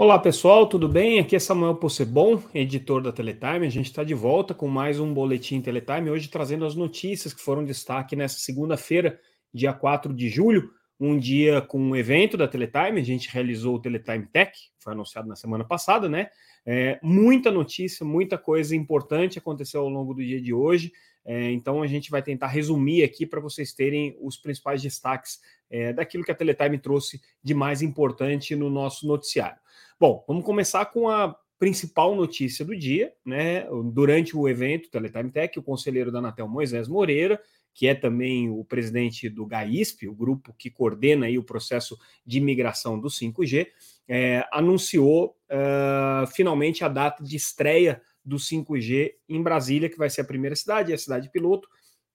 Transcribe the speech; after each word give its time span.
Olá 0.00 0.16
pessoal, 0.16 0.64
tudo 0.68 0.88
bem? 0.88 1.18
Aqui 1.18 1.34
é 1.34 1.40
Samuel 1.40 1.74
Possebon, 1.74 2.40
editor 2.54 3.02
da 3.02 3.10
Teletime. 3.10 3.66
A 3.66 3.68
gente 3.68 3.86
está 3.86 4.04
de 4.04 4.14
volta 4.14 4.54
com 4.54 4.68
mais 4.68 5.00
um 5.00 5.12
Boletim 5.12 5.60
Teletime, 5.60 6.08
hoje 6.08 6.28
trazendo 6.28 6.64
as 6.64 6.76
notícias 6.76 7.34
que 7.34 7.40
foram 7.40 7.64
destaque 7.64 8.14
nessa 8.14 8.38
segunda-feira, 8.38 9.18
dia 9.52 9.72
4 9.72 10.14
de 10.14 10.28
julho, 10.28 10.70
um 11.00 11.18
dia 11.18 11.60
com 11.60 11.80
um 11.80 11.96
evento 11.96 12.36
da 12.36 12.46
Teletime. 12.46 13.00
A 13.00 13.04
gente 13.04 13.28
realizou 13.28 13.74
o 13.74 13.80
Teletime 13.80 14.24
Tech, 14.26 14.52
foi 14.78 14.92
anunciado 14.92 15.26
na 15.26 15.34
semana 15.34 15.64
passada, 15.64 16.08
né? 16.08 16.28
É, 16.64 17.00
muita 17.02 17.50
notícia, 17.50 18.06
muita 18.06 18.38
coisa 18.38 18.76
importante 18.76 19.40
aconteceu 19.40 19.80
ao 19.80 19.88
longo 19.88 20.14
do 20.14 20.22
dia 20.22 20.40
de 20.40 20.54
hoje. 20.54 20.92
É, 21.24 21.50
então 21.50 21.82
a 21.82 21.88
gente 21.88 22.08
vai 22.08 22.22
tentar 22.22 22.46
resumir 22.46 23.02
aqui 23.02 23.26
para 23.26 23.40
vocês 23.40 23.72
terem 23.72 24.16
os 24.20 24.36
principais 24.36 24.80
destaques 24.80 25.40
é, 25.70 25.92
daquilo 25.92 26.24
que 26.24 26.32
a 26.32 26.34
Teletime 26.34 26.78
trouxe 26.78 27.20
de 27.42 27.54
mais 27.54 27.82
importante 27.82 28.54
no 28.56 28.70
nosso 28.70 29.06
noticiário. 29.06 29.58
Bom, 29.98 30.24
vamos 30.26 30.44
começar 30.44 30.86
com 30.86 31.08
a 31.08 31.36
principal 31.58 32.14
notícia 32.14 32.64
do 32.64 32.76
dia, 32.76 33.12
né? 33.24 33.66
Durante 33.92 34.36
o 34.36 34.48
evento 34.48 34.90
Teletime 34.90 35.30
Tech, 35.30 35.58
o 35.58 35.62
conselheiro 35.62 36.12
da 36.12 36.20
Anatel 36.20 36.46
Moisés 36.46 36.86
Moreira, 36.86 37.40
que 37.74 37.86
é 37.86 37.94
também 37.94 38.48
o 38.48 38.64
presidente 38.64 39.28
do 39.28 39.46
GAISP, 39.46 40.08
o 40.08 40.14
grupo 40.14 40.54
que 40.56 40.70
coordena 40.70 41.26
aí 41.26 41.38
o 41.38 41.44
processo 41.44 41.98
de 42.24 42.40
migração 42.40 42.98
do 42.98 43.08
5G, 43.08 43.68
é, 44.08 44.44
anunciou 44.50 45.36
uh, 45.48 46.26
finalmente 46.28 46.82
a 46.82 46.88
data 46.88 47.22
de 47.22 47.36
estreia 47.36 48.02
do 48.24 48.36
5G 48.36 49.12
em 49.28 49.42
Brasília, 49.42 49.88
que 49.88 49.98
vai 49.98 50.10
ser 50.10 50.22
a 50.22 50.24
primeira 50.24 50.56
cidade, 50.56 50.92
a 50.92 50.98
cidade 50.98 51.30
piloto. 51.30 51.68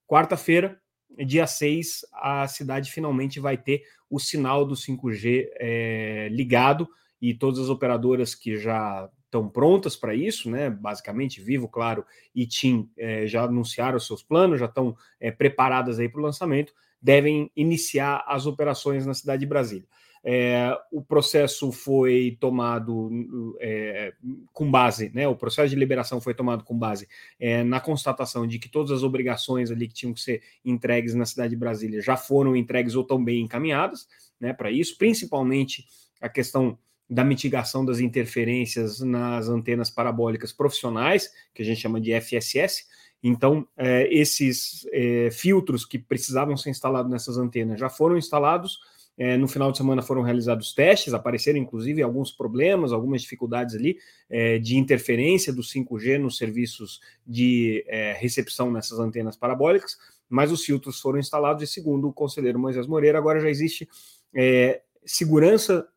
Quarta-feira, 0.05 0.79
dia 1.25 1.45
6, 1.45 2.05
a 2.13 2.47
cidade 2.47 2.91
finalmente 2.91 3.39
vai 3.39 3.57
ter 3.57 3.83
o 4.09 4.19
sinal 4.19 4.65
do 4.65 4.75
5G 4.75 5.47
é, 5.59 6.29
ligado 6.31 6.87
e 7.21 7.33
todas 7.33 7.59
as 7.59 7.69
operadoras 7.69 8.35
que 8.35 8.57
já 8.57 9.09
estão 9.25 9.49
prontas 9.49 9.95
para 9.95 10.13
isso, 10.13 10.49
né? 10.49 10.69
Basicamente, 10.69 11.41
Vivo, 11.41 11.67
Claro 11.67 12.05
e 12.35 12.45
TIM 12.45 12.89
é, 12.97 13.25
já 13.25 13.43
anunciaram 13.43 13.99
seus 13.99 14.21
planos, 14.21 14.59
já 14.59 14.67
estão 14.67 14.95
é, 15.19 15.31
preparadas 15.31 15.99
aí 15.99 16.07
para 16.07 16.21
o 16.21 16.23
lançamento, 16.23 16.73
devem 17.01 17.51
iniciar 17.55 18.23
as 18.27 18.45
operações 18.45 19.05
na 19.05 19.13
cidade 19.13 19.41
de 19.41 19.47
Brasília. 19.47 19.87
É, 20.25 20.73
o 20.89 21.01
processo 21.01 21.69
foi 21.71 22.37
tomado 22.39 23.55
é, 23.59 24.13
com 24.53 24.71
base, 24.71 25.11
né? 25.13 25.27
O 25.27 25.35
processo 25.35 25.69
de 25.69 25.75
liberação 25.75 26.21
foi 26.21 26.33
tomado 26.33 26.63
com 26.63 26.77
base 26.77 27.09
é, 27.37 27.61
na 27.61 27.81
constatação 27.81 28.47
de 28.47 28.57
que 28.57 28.69
todas 28.69 28.91
as 28.91 29.03
obrigações 29.03 29.69
ali 29.69 29.85
que 29.85 29.93
tinham 29.93 30.13
que 30.13 30.21
ser 30.21 30.41
entregues 30.63 31.13
na 31.13 31.25
cidade 31.25 31.49
de 31.49 31.57
Brasília 31.57 32.01
já 32.01 32.15
foram 32.15 32.55
entregues 32.55 32.95
ou 32.95 33.05
bem 33.19 33.41
encaminhadas, 33.41 34.07
né? 34.39 34.53
Para 34.53 34.71
isso, 34.71 34.97
principalmente 34.97 35.85
a 36.21 36.29
questão 36.29 36.77
da 37.09 37.23
mitigação 37.25 37.83
das 37.83 37.99
interferências 37.99 39.01
nas 39.01 39.49
antenas 39.49 39.89
parabólicas 39.89 40.53
profissionais, 40.53 41.29
que 41.53 41.61
a 41.61 41.65
gente 41.65 41.81
chama 41.81 41.99
de 41.99 42.13
FSS. 42.13 42.85
Então, 43.21 43.67
é, 43.75 44.07
esses 44.13 44.87
é, 44.91 45.29
filtros 45.31 45.85
que 45.85 45.99
precisavam 45.99 46.55
ser 46.55 46.69
instalados 46.69 47.11
nessas 47.11 47.37
antenas 47.37 47.77
já 47.77 47.89
foram 47.89 48.17
instalados 48.17 48.79
é, 49.17 49.37
no 49.37 49.47
final 49.47 49.71
de 49.71 49.77
semana 49.77 50.01
foram 50.01 50.21
realizados 50.21 50.73
testes, 50.73 51.13
apareceram 51.13 51.59
inclusive 51.59 52.01
alguns 52.01 52.31
problemas, 52.31 52.91
algumas 52.91 53.21
dificuldades 53.21 53.75
ali 53.75 53.97
é, 54.29 54.57
de 54.57 54.77
interferência 54.77 55.53
do 55.53 55.61
5G 55.61 56.17
nos 56.17 56.37
serviços 56.37 56.99
de 57.25 57.83
é, 57.87 58.13
recepção 58.13 58.71
nessas 58.71 58.99
antenas 58.99 59.37
parabólicas, 59.37 59.97
mas 60.27 60.51
os 60.51 60.65
filtros 60.65 60.99
foram 60.99 61.19
instalados 61.19 61.63
e, 61.63 61.67
segundo 61.67 62.07
o 62.07 62.13
conselheiro 62.13 62.57
Moisés 62.57 62.87
Moreira, 62.87 63.17
agora 63.17 63.39
já 63.39 63.49
existe 63.49 63.87
é, 64.33 64.81
segurança 65.05 65.87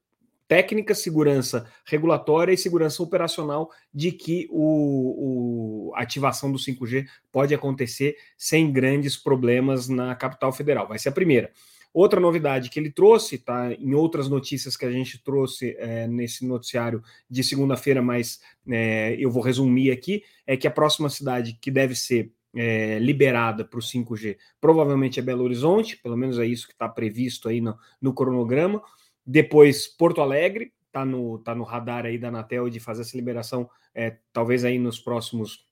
técnica, 0.49 0.95
segurança 0.95 1.67
regulatória 1.85 2.53
e 2.53 2.59
segurança 2.59 3.03
operacional 3.03 3.71
de 3.93 4.13
que 4.13 4.47
o, 4.51 5.89
o, 5.89 5.95
a 5.95 6.03
ativação 6.03 6.53
do 6.53 6.59
5G 6.59 7.07
pode 7.33 7.55
acontecer 7.55 8.17
sem 8.37 8.71
grandes 8.73 9.17
problemas 9.17 9.89
na 9.89 10.15
capital 10.15 10.53
federal. 10.53 10.87
Vai 10.87 10.99
ser 10.99 11.09
a 11.09 11.13
primeira. 11.13 11.51
Outra 11.97 12.21
novidade 12.21 12.69
que 12.69 12.79
ele 12.79 12.91
trouxe, 12.91 13.39
tá? 13.39 13.73
Em 13.73 13.95
outras 13.95 14.29
notícias 14.29 14.77
que 14.77 14.85
a 14.85 14.93
gente 14.93 15.17
trouxe 15.25 15.75
é, 15.79 16.07
nesse 16.07 16.47
noticiário 16.47 17.03
de 17.27 17.43
segunda-feira, 17.43 18.03
mas 18.03 18.39
é, 18.69 19.17
eu 19.19 19.31
vou 19.31 19.43
resumir 19.43 19.91
aqui, 19.91 20.23
é 20.47 20.59
que 20.59 20.67
a 20.67 20.71
próxima 20.71 21.09
cidade 21.09 21.57
que 21.59 21.71
deve 21.71 21.95
ser 21.95 22.31
é, 22.55 22.99
liberada 22.99 23.65
para 23.65 23.79
o 23.79 23.83
5G 23.83 24.37
provavelmente 24.61 25.19
é 25.19 25.23
Belo 25.23 25.43
Horizonte, 25.43 25.97
pelo 25.97 26.19
menos 26.19 26.39
é 26.39 26.45
isso 26.45 26.67
que 26.67 26.75
está 26.75 26.87
previsto 26.87 27.49
aí 27.49 27.63
no, 27.63 27.75
no 27.99 28.13
cronograma. 28.13 28.83
Depois 29.25 29.89
Porto 29.89 30.21
Alegre, 30.21 30.75
está 30.89 31.03
no, 31.03 31.39
tá 31.39 31.55
no 31.55 31.65
radar 31.65 32.05
aí 32.05 32.19
da 32.19 32.29
Anatel 32.29 32.69
de 32.69 32.79
fazer 32.79 33.01
essa 33.01 33.17
liberação, 33.17 33.71
é, 33.95 34.19
talvez 34.35 34.67
aí 34.67 34.79
nos 34.79 35.01
próximos 35.01 35.66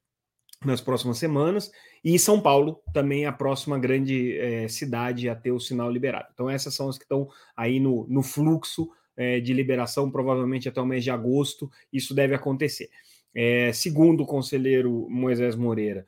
nas 0.64 0.80
próximas 0.80 1.18
semanas, 1.18 1.70
e 2.02 2.18
São 2.18 2.40
Paulo 2.40 2.80
também 2.92 3.24
é 3.24 3.26
a 3.26 3.32
próxima 3.32 3.78
grande 3.78 4.38
é, 4.38 4.68
cidade 4.68 5.28
a 5.28 5.34
ter 5.34 5.52
o 5.52 5.60
sinal 5.60 5.90
liberado. 5.90 6.28
Então, 6.32 6.48
essas 6.48 6.74
são 6.74 6.88
as 6.88 6.98
que 6.98 7.04
estão 7.04 7.28
aí 7.56 7.80
no, 7.80 8.06
no 8.08 8.22
fluxo 8.22 8.90
é, 9.16 9.40
de 9.40 9.52
liberação, 9.52 10.10
provavelmente 10.10 10.68
até 10.68 10.80
o 10.80 10.86
mês 10.86 11.04
de 11.04 11.10
agosto, 11.10 11.70
isso 11.92 12.14
deve 12.14 12.34
acontecer. 12.34 12.88
É, 13.34 13.72
segundo 13.72 14.22
o 14.22 14.26
conselheiro 14.26 15.08
Moisés 15.10 15.56
Moreira, 15.56 16.06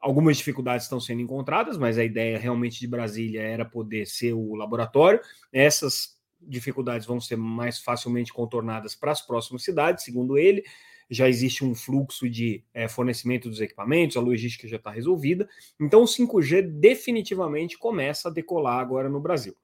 algumas 0.00 0.36
dificuldades 0.36 0.84
estão 0.84 1.00
sendo 1.00 1.20
encontradas, 1.20 1.76
mas 1.76 1.98
a 1.98 2.04
ideia 2.04 2.38
realmente 2.38 2.80
de 2.80 2.86
Brasília 2.86 3.42
era 3.42 3.64
poder 3.64 4.06
ser 4.06 4.32
o 4.32 4.54
laboratório. 4.54 5.20
Essas 5.52 6.18
dificuldades 6.40 7.06
vão 7.06 7.20
ser 7.20 7.36
mais 7.36 7.78
facilmente 7.78 8.32
contornadas 8.32 8.94
para 8.94 9.12
as 9.12 9.20
próximas 9.20 9.62
cidades, 9.62 10.04
segundo 10.04 10.36
ele 10.36 10.64
já 11.12 11.28
existe 11.28 11.64
um 11.64 11.74
fluxo 11.74 12.28
de 12.28 12.64
é, 12.72 12.88
fornecimento 12.88 13.48
dos 13.48 13.60
equipamentos, 13.60 14.16
a 14.16 14.20
logística 14.20 14.66
já 14.66 14.76
está 14.76 14.90
resolvida. 14.90 15.48
Então, 15.80 16.02
o 16.02 16.06
5G 16.06 16.62
definitivamente 16.62 17.78
começa 17.78 18.28
a 18.28 18.32
decolar 18.32 18.78
agora 18.78 19.08
no 19.08 19.20
Brasil. 19.20 19.54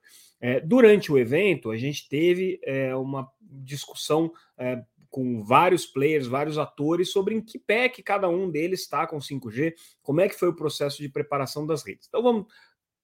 É, 0.41 0.61
durante 0.61 1.11
o 1.11 1.19
evento, 1.19 1.71
a 1.71 1.77
gente 1.77 2.09
teve 2.09 2.61
é, 2.63 2.95
uma 2.95 3.29
discussão 3.41 4.33
com 5.11 5.43
vários 5.43 5.87
players, 5.87 6.27
vários 6.27 6.59
atores, 6.59 7.11
sobre 7.11 7.35
em 7.35 7.41
que 7.41 7.59
pé 7.59 7.89
que 7.89 8.03
cada 8.03 8.29
um 8.29 8.51
deles 8.51 8.81
está 8.81 9.07
com 9.07 9.19
5G, 9.19 9.75
como 10.03 10.21
é 10.21 10.29
que 10.29 10.39
foi 10.39 10.49
o 10.49 10.55
processo 10.57 11.01
de 11.01 11.09
preparação 11.09 11.67
das 11.67 11.83
redes. 11.83 12.07
Então 12.09 12.23
vamos 12.23 12.47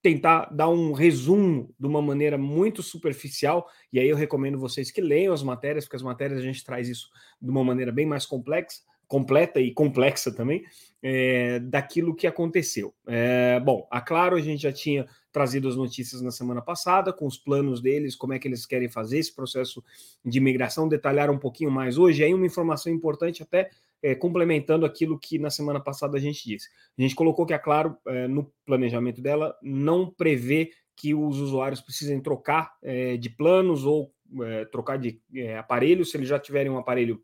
tentar 0.05 0.51
dar 0.53 0.69
um 0.69 0.93
resumo 0.93 1.75
de 1.81 1.87
uma 1.87 2.03
maneira 2.03 2.37
muito 2.37 2.83
superficial, 2.83 3.67
e 3.91 3.99
aí 3.99 4.07
eu 4.07 4.15
recomendo 4.15 4.59
vocês 4.59 4.91
que 4.91 5.01
leiam 5.01 5.33
as 5.33 5.43
matérias, 5.43 5.87
porque 5.87 5.97
as 5.97 6.03
matérias 6.03 6.39
a 6.39 6.43
gente 6.43 6.63
traz 6.63 6.91
isso 6.91 7.09
de 7.41 7.49
uma 7.49 7.65
maneira 7.65 7.91
bem 7.91 8.05
mais 8.05 8.27
complexa, 8.27 8.83
completa 9.07 9.61
e 9.61 9.73
complexa 9.73 10.33
também, 10.33 10.65
é, 11.03 11.59
daquilo 11.61 12.15
que 12.15 12.27
aconteceu. 12.27 12.95
É, 13.07 13.61
bom, 13.61 13.87
a 13.91 14.01
Claro 14.01 14.37
a 14.37 14.41
gente 14.41 14.63
já 14.63 14.73
tinha 14.73 15.07
trazido 15.31 15.69
as 15.69 15.77
notícias 15.77 16.23
na 16.23 16.31
semana 16.31 16.63
passada, 16.63 17.13
com 17.13 17.27
os 17.27 17.37
planos 17.37 17.81
deles, 17.81 18.17
como 18.17 18.33
é 18.33 18.39
que 18.39 18.49
eles 18.49 18.65
querem 18.65 18.89
fazer 18.89 19.19
esse 19.19 19.35
processo 19.35 19.83
de 20.25 20.41
migração, 20.41 20.89
detalhar 20.89 21.31
um 21.31 21.39
pouquinho 21.39 21.71
mais 21.71 21.99
hoje. 21.99 22.25
Aí 22.25 22.33
uma 22.33 22.47
informação 22.47 22.93
importante 22.93 23.43
até 23.43 23.71
é, 24.03 24.15
complementando 24.15 24.85
aquilo 24.85 25.19
que 25.19 25.39
na 25.39 25.51
semana 25.51 25.81
passada 25.81 26.17
a 26.17 26.21
gente 26.21 26.45
disse. 26.45 26.69
A 26.99 27.03
gente 27.03 27.15
colocou 27.15 27.47
que 27.47 27.55
a 27.55 27.59
Claro, 27.59 27.97
é, 28.07 28.29
no 28.29 28.53
planejamento 28.65 29.21
dela, 29.21 29.57
não 29.63 30.11
prevê 30.11 30.71
que 30.97 31.15
os 31.15 31.39
usuários 31.39 31.81
precisem 31.81 32.21
trocar 32.21 32.75
é, 32.83 33.17
de 33.17 33.31
planos 33.31 33.85
ou 33.85 34.13
é, 34.43 34.65
trocar 34.67 34.99
de 34.99 35.21
é, 35.35 35.59
aparelho, 35.59 36.05
se 36.05 36.17
eles 36.17 36.29
já 36.29 36.39
tiverem 36.39 36.71
um 36.71 36.79
aparelho 36.79 37.23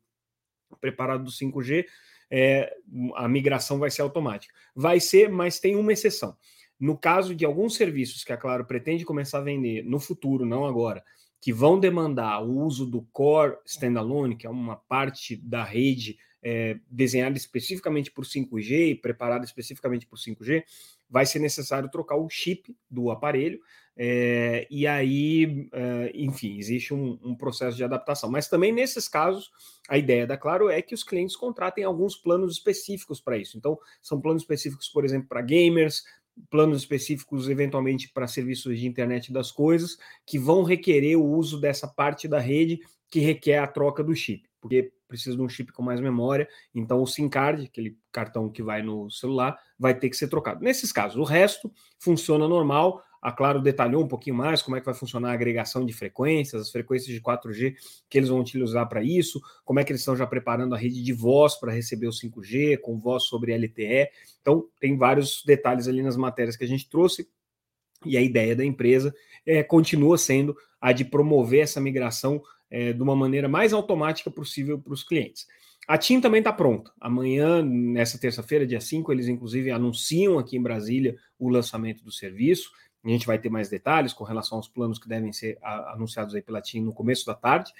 preparado 0.80 1.24
do 1.24 1.30
5G, 1.30 1.86
é, 2.30 2.72
a 3.16 3.28
migração 3.28 3.78
vai 3.78 3.90
ser 3.90 4.02
automática. 4.02 4.54
Vai 4.74 5.00
ser, 5.00 5.28
mas 5.28 5.58
tem 5.58 5.76
uma 5.76 5.92
exceção. 5.92 6.36
No 6.78 6.96
caso 6.96 7.34
de 7.34 7.44
alguns 7.44 7.74
serviços 7.74 8.24
que 8.24 8.32
a 8.32 8.36
Claro 8.36 8.64
pretende 8.64 9.04
começar 9.04 9.38
a 9.38 9.42
vender 9.42 9.84
no 9.84 9.98
futuro, 9.98 10.46
não 10.46 10.64
agora, 10.64 11.04
que 11.40 11.52
vão 11.52 11.78
demandar 11.78 12.40
o 12.42 12.58
uso 12.58 12.86
do 12.86 13.02
Core 13.12 13.56
Standalone, 13.66 14.36
que 14.36 14.46
é 14.46 14.50
uma 14.50 14.76
parte 14.76 15.36
da 15.36 15.64
rede 15.64 16.18
é, 16.42 16.78
desenhada 16.90 17.36
especificamente 17.36 18.10
por 18.10 18.24
5G 18.24 18.90
e 18.90 18.94
preparada 18.94 19.44
especificamente 19.44 20.06
por 20.06 20.18
5G, 20.18 20.64
vai 21.08 21.26
ser 21.26 21.38
necessário 21.38 21.90
trocar 21.90 22.16
o 22.16 22.28
chip 22.28 22.74
do 22.90 23.10
aparelho, 23.10 23.60
é, 24.02 24.66
e 24.70 24.86
aí, 24.86 25.68
é, 25.74 26.10
enfim, 26.14 26.56
existe 26.56 26.94
um, 26.94 27.18
um, 27.22 27.34
processo 27.34 27.76
de 27.76 27.84
adaptação. 27.84 28.30
Mas 28.30 28.48
também 28.48 28.72
nesses 28.72 29.06
casos, 29.06 29.50
a 29.90 29.98
ideia 29.98 30.26
da 30.26 30.38
Claro 30.38 30.70
é 30.70 30.80
que 30.80 30.94
os 30.94 31.04
clientes 31.04 31.36
contratem 31.36 31.84
alguns 31.84 32.16
planos 32.16 32.54
específicos 32.54 33.20
para 33.20 33.36
isso. 33.36 33.58
Então, 33.58 33.78
são 34.00 34.18
planos 34.18 34.40
específicos, 34.40 34.88
por 34.88 35.04
exemplo, 35.04 35.28
para 35.28 35.42
gamers, 35.42 36.02
planos 36.48 36.78
específicos, 36.78 37.46
eventualmente, 37.46 38.08
para 38.08 38.26
serviços 38.26 38.78
de 38.78 38.86
internet 38.86 39.30
das 39.30 39.52
coisas, 39.52 39.98
que 40.24 40.38
vão 40.38 40.62
requerer 40.62 41.18
o 41.18 41.26
uso 41.36 41.60
dessa 41.60 41.86
parte 41.86 42.26
da 42.26 42.38
rede 42.38 42.80
que 43.10 43.20
requer 43.20 43.58
a 43.58 43.66
troca 43.66 44.02
do 44.02 44.14
chip, 44.14 44.48
porque 44.62 44.94
precisa 45.06 45.36
de 45.36 45.42
um 45.42 45.48
chip 45.48 45.72
com 45.72 45.82
mais 45.82 46.00
memória, 46.00 46.48
então 46.74 47.02
o 47.02 47.06
SIM 47.06 47.28
card, 47.28 47.64
aquele 47.64 47.98
cartão 48.10 48.48
que 48.48 48.62
vai 48.62 48.80
no 48.80 49.10
celular, 49.10 49.58
vai 49.78 49.92
ter 49.92 50.08
que 50.08 50.16
ser 50.16 50.28
trocado. 50.28 50.62
Nesses 50.62 50.90
casos, 50.90 51.18
o 51.18 51.24
resto 51.24 51.70
funciona 51.98 52.46
normal, 52.48 53.02
A 53.20 53.30
Claro 53.30 53.60
detalhou 53.60 54.02
um 54.02 54.08
pouquinho 54.08 54.36
mais 54.36 54.62
como 54.62 54.76
é 54.76 54.80
que 54.80 54.86
vai 54.86 54.94
funcionar 54.94 55.30
a 55.30 55.34
agregação 55.34 55.84
de 55.84 55.92
frequências, 55.92 56.62
as 56.62 56.70
frequências 56.70 57.12
de 57.14 57.20
4G 57.20 57.74
que 58.08 58.18
eles 58.18 58.30
vão 58.30 58.40
utilizar 58.40 58.88
para 58.88 59.02
isso, 59.02 59.40
como 59.64 59.78
é 59.78 59.84
que 59.84 59.92
eles 59.92 60.00
estão 60.00 60.16
já 60.16 60.26
preparando 60.26 60.74
a 60.74 60.78
rede 60.78 61.02
de 61.02 61.12
voz 61.12 61.54
para 61.54 61.72
receber 61.72 62.06
o 62.06 62.12
5G, 62.12 62.78
com 62.78 62.98
voz 62.98 63.24
sobre 63.24 63.56
LTE. 63.56 64.08
Então, 64.40 64.66
tem 64.80 64.96
vários 64.96 65.42
detalhes 65.44 65.86
ali 65.86 66.02
nas 66.02 66.16
matérias 66.16 66.56
que 66.56 66.64
a 66.64 66.68
gente 66.68 66.88
trouxe. 66.88 67.28
E 68.04 68.16
a 68.16 68.22
ideia 68.22 68.56
da 68.56 68.64
empresa 68.64 69.14
é, 69.44 69.62
continua 69.62 70.16
sendo 70.16 70.56
a 70.80 70.92
de 70.92 71.04
promover 71.04 71.60
essa 71.60 71.80
migração 71.80 72.42
é, 72.70 72.92
de 72.92 73.02
uma 73.02 73.14
maneira 73.14 73.48
mais 73.48 73.72
automática 73.72 74.30
possível 74.30 74.78
para 74.78 74.94
os 74.94 75.02
clientes. 75.02 75.46
A 75.86 75.98
TIM 75.98 76.20
também 76.20 76.38
está 76.38 76.52
pronta. 76.52 76.92
Amanhã, 77.00 77.62
nessa 77.62 78.16
terça-feira, 78.16 78.66
dia 78.66 78.80
5, 78.80 79.10
eles 79.12 79.28
inclusive 79.28 79.70
anunciam 79.70 80.38
aqui 80.38 80.56
em 80.56 80.62
Brasília 80.62 81.16
o 81.38 81.48
lançamento 81.48 82.04
do 82.04 82.12
serviço. 82.12 82.70
A 83.02 83.08
gente 83.08 83.26
vai 83.26 83.38
ter 83.38 83.48
mais 83.48 83.68
detalhes 83.68 84.12
com 84.12 84.24
relação 84.24 84.58
aos 84.58 84.68
planos 84.68 84.98
que 84.98 85.08
devem 85.08 85.32
ser 85.32 85.58
anunciados 85.62 86.34
aí 86.34 86.42
pela 86.42 86.60
TIM 86.60 86.82
no 86.82 86.92
começo 86.92 87.24
da 87.24 87.34
tarde. 87.34 87.72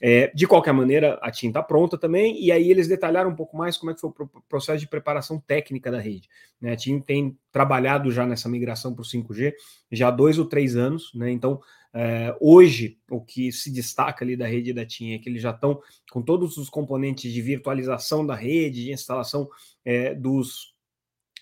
É, 0.00 0.30
de 0.32 0.46
qualquer 0.46 0.72
maneira, 0.72 1.18
a 1.20 1.30
TIM 1.32 1.48
está 1.48 1.62
pronta 1.62 1.98
também, 1.98 2.40
e 2.40 2.52
aí 2.52 2.70
eles 2.70 2.86
detalharam 2.86 3.30
um 3.30 3.34
pouco 3.34 3.56
mais 3.56 3.76
como 3.76 3.90
é 3.90 3.94
que 3.94 4.00
foi 4.00 4.10
o 4.10 4.42
processo 4.48 4.78
de 4.78 4.86
preparação 4.86 5.40
técnica 5.40 5.90
da 5.90 5.98
rede. 5.98 6.28
Né? 6.60 6.72
A 6.72 6.76
TIM 6.76 7.00
tem 7.00 7.36
trabalhado 7.50 8.12
já 8.12 8.24
nessa 8.24 8.48
migração 8.48 8.94
para 8.94 9.02
o 9.02 9.04
5G 9.04 9.52
já 9.90 10.08
há 10.08 10.10
dois 10.12 10.38
ou 10.38 10.44
três 10.44 10.76
anos, 10.76 11.12
né? 11.14 11.30
Então, 11.30 11.60
é, 11.92 12.36
hoje, 12.40 12.98
o 13.10 13.20
que 13.20 13.50
se 13.50 13.72
destaca 13.72 14.24
ali 14.24 14.36
da 14.36 14.46
rede 14.46 14.72
da 14.72 14.86
TIM 14.86 15.14
é 15.14 15.18
que 15.18 15.28
eles 15.28 15.42
já 15.42 15.50
estão 15.50 15.80
com 16.12 16.22
todos 16.22 16.56
os 16.56 16.68
componentes 16.68 17.32
de 17.32 17.42
virtualização 17.42 18.24
da 18.24 18.34
rede, 18.34 18.84
de 18.84 18.92
instalação 18.92 19.48
é, 19.84 20.14
dos 20.14 20.74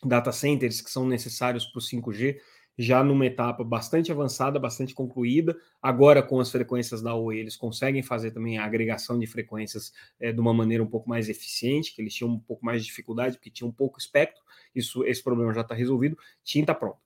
data 0.04 0.30
centers 0.30 0.80
que 0.80 0.90
são 0.90 1.06
necessários 1.06 1.66
para 1.66 1.78
o 1.78 1.82
5G 1.82 2.38
já 2.78 3.02
numa 3.02 3.24
etapa 3.24 3.64
bastante 3.64 4.12
avançada, 4.12 4.58
bastante 4.58 4.94
concluída. 4.94 5.56
Agora, 5.80 6.22
com 6.22 6.38
as 6.40 6.50
frequências 6.50 7.00
da 7.00 7.14
Oi, 7.14 7.38
eles 7.38 7.56
conseguem 7.56 8.02
fazer 8.02 8.32
também 8.32 8.58
a 8.58 8.64
agregação 8.64 9.18
de 9.18 9.26
frequências 9.26 9.92
é, 10.20 10.32
de 10.32 10.40
uma 10.40 10.52
maneira 10.52 10.82
um 10.82 10.86
pouco 10.86 11.08
mais 11.08 11.28
eficiente, 11.28 11.94
que 11.94 12.02
eles 12.02 12.14
tinham 12.14 12.30
um 12.30 12.38
pouco 12.38 12.64
mais 12.64 12.82
de 12.82 12.88
dificuldade, 12.88 13.36
porque 13.36 13.50
tinham 13.50 13.70
um 13.70 13.72
pouco 13.72 13.98
espectro. 13.98 14.42
Isso, 14.74 15.04
esse 15.04 15.22
problema 15.22 15.54
já 15.54 15.62
está 15.62 15.74
resolvido. 15.74 16.18
TIM 16.44 16.60
está 16.60 16.74
pronto. 16.74 16.98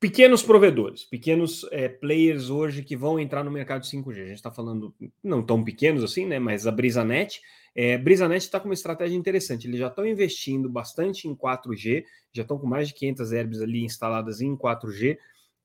Pequenos 0.00 0.42
provedores, 0.42 1.04
pequenos 1.04 1.64
é, 1.70 1.88
players 1.88 2.50
hoje 2.50 2.82
que 2.82 2.96
vão 2.96 3.20
entrar 3.20 3.44
no 3.44 3.52
mercado 3.52 3.82
de 3.82 3.88
5G. 3.88 4.22
A 4.22 4.26
gente 4.26 4.32
está 4.32 4.50
falando, 4.50 4.92
não 5.22 5.44
tão 5.44 5.62
pequenos 5.62 6.02
assim, 6.02 6.26
né? 6.26 6.40
Mas 6.40 6.66
a 6.66 6.72
BrisaNet. 6.72 7.40
É, 7.74 7.96
BrisaNet 7.96 8.44
está 8.44 8.60
com 8.60 8.68
uma 8.68 8.74
estratégia 8.74 9.16
interessante. 9.16 9.66
Eles 9.66 9.78
já 9.78 9.88
estão 9.88 10.06
investindo 10.06 10.68
bastante 10.68 11.26
em 11.26 11.34
4G, 11.34 12.04
já 12.32 12.42
estão 12.42 12.58
com 12.58 12.66
mais 12.66 12.88
de 12.88 12.94
500 12.94 13.32
herbes 13.32 13.60
ali 13.60 13.84
instaladas 13.84 14.40
em 14.40 14.54
4G 14.56 15.18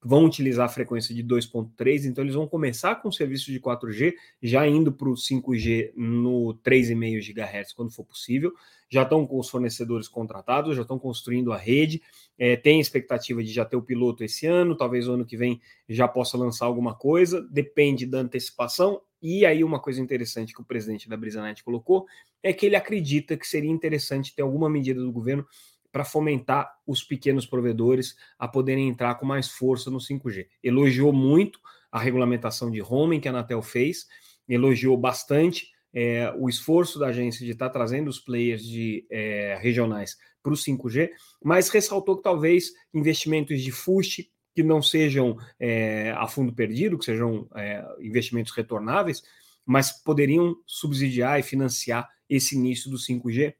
vão 0.04 0.26
utilizar 0.26 0.66
a 0.66 0.70
frequência 0.70 1.14
de 1.14 1.24
2.3, 1.24 2.06
então 2.06 2.24
eles 2.24 2.36
vão 2.36 2.48
começar 2.48 2.96
com 2.96 3.10
o 3.10 3.14
serviço 3.14 3.52
de 3.52 3.60
4G, 3.60 4.14
já 4.42 4.68
indo 4.68 4.92
para 4.92 5.10
o 5.10 5.14
5G 5.16 5.92
no 5.96 6.58
3,5 6.64 7.34
GHz 7.34 7.74
quando 7.74 7.92
for 7.92 8.06
possível. 8.06 8.54
Já 8.90 9.04
estão 9.04 9.28
com 9.28 9.38
os 9.38 9.50
fornecedores 9.50 10.08
contratados, 10.08 10.76
já 10.76 10.84
estão 10.84 10.98
construindo 10.98 11.52
a 11.52 11.58
rede, 11.58 12.02
é, 12.38 12.56
tem 12.56 12.80
expectativa 12.80 13.44
de 13.44 13.52
já 13.52 13.66
ter 13.66 13.76
o 13.76 13.82
piloto 13.82 14.24
esse 14.24 14.46
ano, 14.46 14.78
talvez 14.78 15.08
o 15.08 15.14
ano 15.14 15.26
que 15.26 15.36
vem 15.36 15.60
já 15.90 16.08
possa 16.08 16.38
lançar 16.38 16.66
alguma 16.66 16.96
coisa, 16.96 17.46
depende 17.52 18.06
da 18.06 18.20
antecipação. 18.20 19.02
E 19.22 19.46
aí, 19.46 19.64
uma 19.64 19.80
coisa 19.80 20.00
interessante 20.00 20.54
que 20.54 20.62
o 20.62 20.66
presidente 20.66 21.10
da 21.10 21.18
BrisaNet 21.18 21.64
colocou 21.64 22.06
é 22.44 22.54
que 22.54 22.66
ele 22.66 22.76
acredita 22.76 23.36
que 23.36 23.48
seria 23.48 23.72
interessante 23.72 24.34
ter 24.34 24.44
alguma 24.44 24.70
medida 24.70 25.02
do 25.02 25.12
governo 25.12 25.46
para 25.92 26.06
fomentar 26.06 26.72
os 26.86 27.04
pequenos 27.04 27.46
provedores 27.46 28.16
a 28.38 28.48
poderem 28.48 28.88
entrar 28.88 29.16
com 29.16 29.26
mais 29.26 29.50
força 29.50 29.90
no 29.90 30.00
5G. 30.00 30.48
Elogiou 30.64 31.14
muito 31.14 31.60
a 31.92 32.00
regulamentação 32.00 32.70
de 32.70 32.80
roaming 32.80 33.20
que 33.20 33.28
a 33.28 33.32
Anatel 33.32 33.62
fez, 33.62 34.08
elogiou 34.48 34.98
bastante 34.98 35.72
é, 35.94 36.32
o 36.38 36.48
esforço 36.50 37.00
da 37.00 37.08
agência 37.08 37.46
de 37.46 37.52
estar 37.52 37.68
tá 37.68 37.74
trazendo 37.74 38.10
os 38.10 38.20
players 38.20 38.64
de 38.64 39.06
é, 39.10 39.58
regionais 39.60 40.18
para 40.44 40.54
o 40.54 40.56
5G, 40.56 41.10
mas 41.44 41.70
ressaltou 41.70 42.18
que 42.18 42.24
talvez 42.24 42.72
investimentos 42.94 43.62
de 43.62 43.72
FUST 43.72 44.30
que 44.56 44.64
não 44.64 44.82
sejam 44.82 45.38
é, 45.60 46.12
a 46.18 46.28
fundo 46.28 46.54
perdido, 46.54 46.98
que 46.98 47.06
sejam 47.06 47.48
é, 47.56 47.86
investimentos 48.00 48.52
retornáveis, 48.54 49.22
mas 49.66 49.92
poderiam 49.92 50.56
subsidiar 50.66 51.40
e 51.40 51.44
financiar 51.44 52.10
esse 52.30 52.56
início 52.56 52.90
do 52.90 52.98
5G 52.98 53.54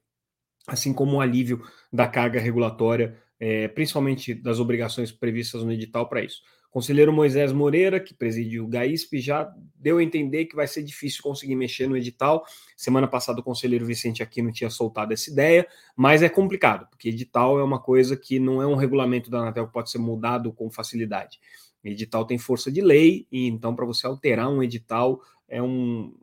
assim 0.68 0.94
como 0.94 1.18
o 1.18 1.22
alívio 1.22 1.64
da 1.92 2.06
carga 2.08 2.40
regulatória, 2.40 3.18
é, 3.40 3.70
principalmente 3.70 4.34
das 4.34 4.60
obrigações 4.60 5.12
previstas 5.12 5.64
no 5.64 5.72
edital 5.72 6.10
para 6.10 6.22
isso. 6.22 6.42
O 6.70 6.72
conselheiro 6.78 7.14
Moisés 7.14 7.54
Moreira, 7.54 8.00
que 8.00 8.14
preside 8.14 8.60
o 8.60 8.68
GAISP, 8.68 9.20
já 9.20 9.50
deu 9.76 9.98
a 9.98 10.04
entender 10.04 10.46
que 10.46 10.56
vai 10.56 10.68
ser 10.68 10.84
difícil 10.84 11.24
conseguir 11.24 11.56
mexer 11.56 11.88
no 11.88 11.96
edital. 11.96 12.46
Semana 12.76 13.08
passada 13.08 13.40
o 13.40 13.44
conselheiro 13.44 13.86
Vicente 13.86 14.22
Aquino 14.22 14.52
tinha 14.52 14.70
soltado 14.70 15.14
essa 15.14 15.32
ideia, 15.32 15.66
mas 15.96 16.22
é 16.22 16.28
complicado, 16.30 16.88
porque 16.90 17.10
edital 17.10 17.58
é 17.58 17.64
uma 17.64 17.80
coisa 17.80 18.18
que 18.18 18.38
não 18.38 18.62
é 18.62 18.68
um 18.68 18.76
regulamento 18.76 19.32
da 19.32 19.40
Anatel 19.40 19.68
que 19.68 19.74
pode 19.74 19.90
ser 19.90 19.98
mudado 20.00 20.52
com 20.52 20.70
facilidade. 20.70 21.40
edital 21.84 22.26
tem 22.26 22.38
força 22.38 22.70
de 22.70 22.82
lei, 22.82 23.26
e 23.32 23.48
então 23.48 23.74
para 23.74 23.86
você 23.86 24.06
alterar 24.06 24.50
um 24.50 24.62
edital 24.62 25.22
é 25.48 25.64
um, 25.64 26.14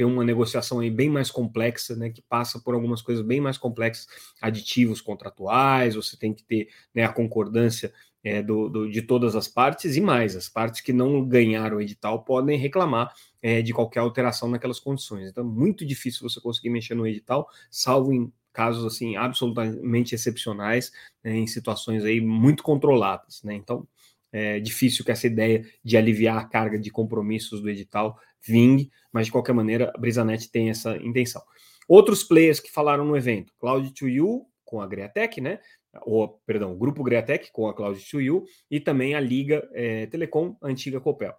tem 0.00 0.06
uma 0.06 0.24
negociação 0.24 0.80
aí 0.80 0.90
bem 0.90 1.10
mais 1.10 1.30
complexa, 1.30 1.94
né, 1.94 2.08
que 2.08 2.22
passa 2.22 2.58
por 2.58 2.72
algumas 2.72 3.02
coisas 3.02 3.22
bem 3.22 3.38
mais 3.38 3.58
complexas, 3.58 4.06
aditivos 4.40 5.02
contratuais, 5.02 5.94
você 5.94 6.16
tem 6.16 6.32
que 6.32 6.42
ter 6.42 6.70
né, 6.94 7.04
a 7.04 7.12
concordância 7.12 7.92
é, 8.24 8.42
do, 8.42 8.70
do, 8.70 8.90
de 8.90 9.02
todas 9.02 9.36
as 9.36 9.46
partes 9.46 9.98
e 9.98 10.00
mais, 10.00 10.34
as 10.34 10.48
partes 10.48 10.80
que 10.80 10.90
não 10.90 11.22
ganharam 11.22 11.76
o 11.76 11.82
edital 11.82 12.24
podem 12.24 12.58
reclamar 12.58 13.12
é, 13.42 13.60
de 13.60 13.74
qualquer 13.74 14.00
alteração 14.00 14.48
naquelas 14.48 14.80
condições. 14.80 15.28
Então, 15.28 15.44
muito 15.44 15.84
difícil 15.84 16.26
você 16.26 16.40
conseguir 16.40 16.70
mexer 16.70 16.94
no 16.94 17.06
edital, 17.06 17.46
salvo 17.70 18.10
em 18.10 18.32
casos 18.54 18.86
assim 18.86 19.16
absolutamente 19.16 20.14
excepcionais, 20.14 20.90
né, 21.22 21.36
em 21.36 21.46
situações 21.46 22.06
aí 22.06 22.22
muito 22.22 22.62
controladas, 22.62 23.42
né? 23.42 23.54
Então, 23.54 23.86
é 24.32 24.60
difícil 24.60 25.04
que 25.04 25.10
essa 25.10 25.26
ideia 25.26 25.64
de 25.84 25.96
aliviar 25.96 26.38
a 26.38 26.44
carga 26.44 26.78
de 26.78 26.90
compromissos 26.90 27.60
do 27.60 27.68
edital 27.68 28.18
vingue, 28.46 28.90
mas 29.12 29.26
de 29.26 29.32
qualquer 29.32 29.52
maneira 29.52 29.92
a 29.94 29.98
Brisanet 29.98 30.50
tem 30.50 30.70
essa 30.70 30.96
intenção. 30.96 31.42
Outros 31.88 32.22
players 32.22 32.60
que 32.60 32.70
falaram 32.70 33.04
no 33.04 33.16
evento, 33.16 33.52
Cloud2U 33.60 34.42
com 34.64 34.80
a 34.80 34.86
Greatec, 34.86 35.40
né? 35.40 35.58
Ou, 36.02 36.40
perdão, 36.46 36.72
o 36.72 36.76
grupo 36.76 37.02
Greatec 37.02 37.50
com 37.50 37.66
a 37.66 37.74
Cloud2U 37.74 38.44
e 38.70 38.78
também 38.78 39.16
a 39.16 39.20
Liga 39.20 39.68
é, 39.72 40.06
Telecom, 40.06 40.56
a 40.62 40.68
antiga 40.68 41.00
Copel. 41.00 41.34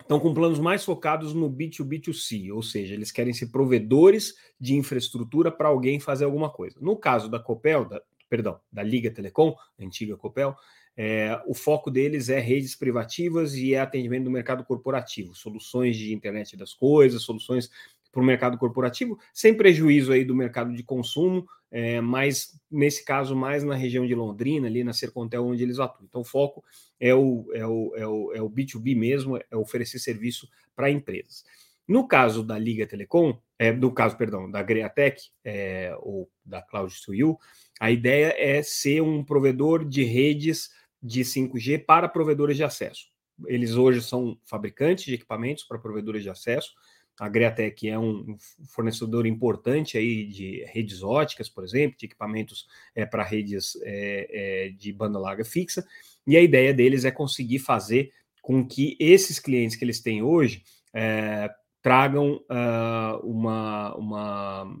Estão 0.00 0.18
com 0.18 0.34
planos 0.34 0.58
mais 0.58 0.84
focados 0.84 1.32
no 1.32 1.48
B2B2C, 1.48 2.52
ou 2.52 2.62
seja, 2.62 2.94
eles 2.94 3.12
querem 3.12 3.32
ser 3.32 3.46
provedores 3.46 4.34
de 4.58 4.74
infraestrutura 4.74 5.52
para 5.52 5.68
alguém 5.68 6.00
fazer 6.00 6.24
alguma 6.24 6.50
coisa. 6.50 6.76
No 6.80 6.96
caso 6.96 7.30
da 7.30 7.38
Copel, 7.38 7.84
da, 7.84 8.02
perdão, 8.28 8.60
da 8.72 8.82
Liga 8.82 9.10
Telecom, 9.10 9.54
antiga 9.78 10.16
Copel, 10.16 10.56
é, 10.96 11.40
o 11.46 11.54
foco 11.54 11.90
deles 11.90 12.28
é 12.28 12.38
redes 12.38 12.76
privativas 12.76 13.54
e 13.54 13.74
é 13.74 13.80
atendimento 13.80 14.24
do 14.24 14.30
mercado 14.30 14.64
corporativo, 14.64 15.34
soluções 15.34 15.96
de 15.96 16.14
internet 16.14 16.56
das 16.56 16.72
coisas, 16.72 17.22
soluções 17.22 17.70
para 18.12 18.22
o 18.22 18.24
mercado 18.24 18.56
corporativo, 18.56 19.18
sem 19.32 19.56
prejuízo 19.56 20.12
aí 20.12 20.24
do 20.24 20.36
mercado 20.36 20.72
de 20.72 20.84
consumo, 20.84 21.44
é, 21.68 22.00
mas 22.00 22.56
nesse 22.70 23.04
caso 23.04 23.34
mais 23.34 23.64
na 23.64 23.74
região 23.74 24.06
de 24.06 24.14
Londrina, 24.14 24.68
ali 24.68 24.84
na 24.84 24.92
Sercontel, 24.92 25.44
onde 25.44 25.64
eles 25.64 25.80
atuam. 25.80 26.06
Então 26.08 26.20
o 26.20 26.24
foco 26.24 26.64
é 27.00 27.12
o, 27.12 27.44
é 27.52 27.66
o, 27.66 27.92
é 27.96 28.06
o, 28.06 28.32
é 28.34 28.42
o 28.42 28.48
B2B 28.48 28.96
mesmo, 28.96 29.36
é 29.36 29.56
oferecer 29.56 29.98
serviço 29.98 30.48
para 30.76 30.88
empresas. 30.88 31.44
No 31.86 32.06
caso 32.06 32.44
da 32.44 32.56
Liga 32.56 32.86
Telecom, 32.86 33.36
é, 33.58 33.72
no 33.72 33.92
caso, 33.92 34.16
perdão, 34.16 34.50
da 34.50 34.62
Greatec 34.62 35.20
é, 35.44 35.94
ou 36.00 36.30
da 36.44 36.64
Cloud2U, 36.64 37.36
a 37.80 37.90
ideia 37.90 38.34
é 38.38 38.62
ser 38.62 39.02
um 39.02 39.24
provedor 39.24 39.84
de 39.84 40.04
redes 40.04 40.70
de 41.04 41.20
5G 41.20 41.84
para 41.84 42.08
provedores 42.08 42.56
de 42.56 42.64
acesso. 42.64 43.08
Eles 43.46 43.74
hoje 43.74 44.00
são 44.00 44.38
fabricantes 44.46 45.04
de 45.04 45.14
equipamentos 45.14 45.62
para 45.64 45.78
provedores 45.78 46.22
de 46.22 46.30
acesso. 46.30 46.72
A 47.20 47.28
Greatec 47.28 47.88
é 47.88 47.98
um 47.98 48.36
fornecedor 48.70 49.26
importante 49.26 49.98
aí 49.98 50.24
de 50.24 50.64
redes 50.72 51.02
óticas, 51.02 51.48
por 51.48 51.62
exemplo, 51.62 51.98
de 51.98 52.06
equipamentos 52.06 52.66
é, 52.94 53.04
para 53.04 53.22
redes 53.22 53.76
é, 53.82 54.28
é, 54.30 54.68
de 54.70 54.92
banda 54.92 55.18
larga 55.18 55.44
fixa. 55.44 55.86
E 56.26 56.36
a 56.36 56.40
ideia 56.40 56.72
deles 56.72 57.04
é 57.04 57.10
conseguir 57.10 57.58
fazer 57.58 58.10
com 58.40 58.66
que 58.66 58.96
esses 58.98 59.38
clientes 59.38 59.76
que 59.76 59.84
eles 59.84 60.00
têm 60.00 60.22
hoje 60.22 60.62
é, 60.92 61.50
tragam 61.82 62.36
uh, 62.50 63.18
uma, 63.22 63.94
uma 63.94 64.78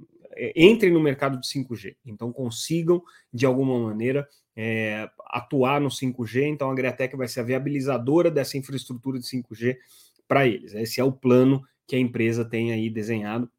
entrem 0.54 0.92
no 0.92 1.00
mercado 1.00 1.40
de 1.40 1.46
5G, 1.46 1.96
então 2.04 2.32
consigam, 2.32 3.02
de 3.32 3.46
alguma 3.46 3.78
maneira, 3.78 4.28
é, 4.56 5.08
atuar 5.26 5.80
no 5.80 5.88
5G. 5.88 6.44
Então, 6.46 6.70
a 6.70 6.74
Greatec 6.74 7.16
vai 7.16 7.28
ser 7.28 7.40
a 7.40 7.44
viabilizadora 7.44 8.30
dessa 8.30 8.56
infraestrutura 8.56 9.18
de 9.18 9.26
5G 9.26 9.76
para 10.28 10.46
eles. 10.46 10.74
Esse 10.74 11.00
é 11.00 11.04
o 11.04 11.12
plano 11.12 11.62
que 11.86 11.96
a 11.96 11.98
empresa 11.98 12.44
tem 12.44 12.72
aí 12.72 12.88
desenhado 12.88 13.50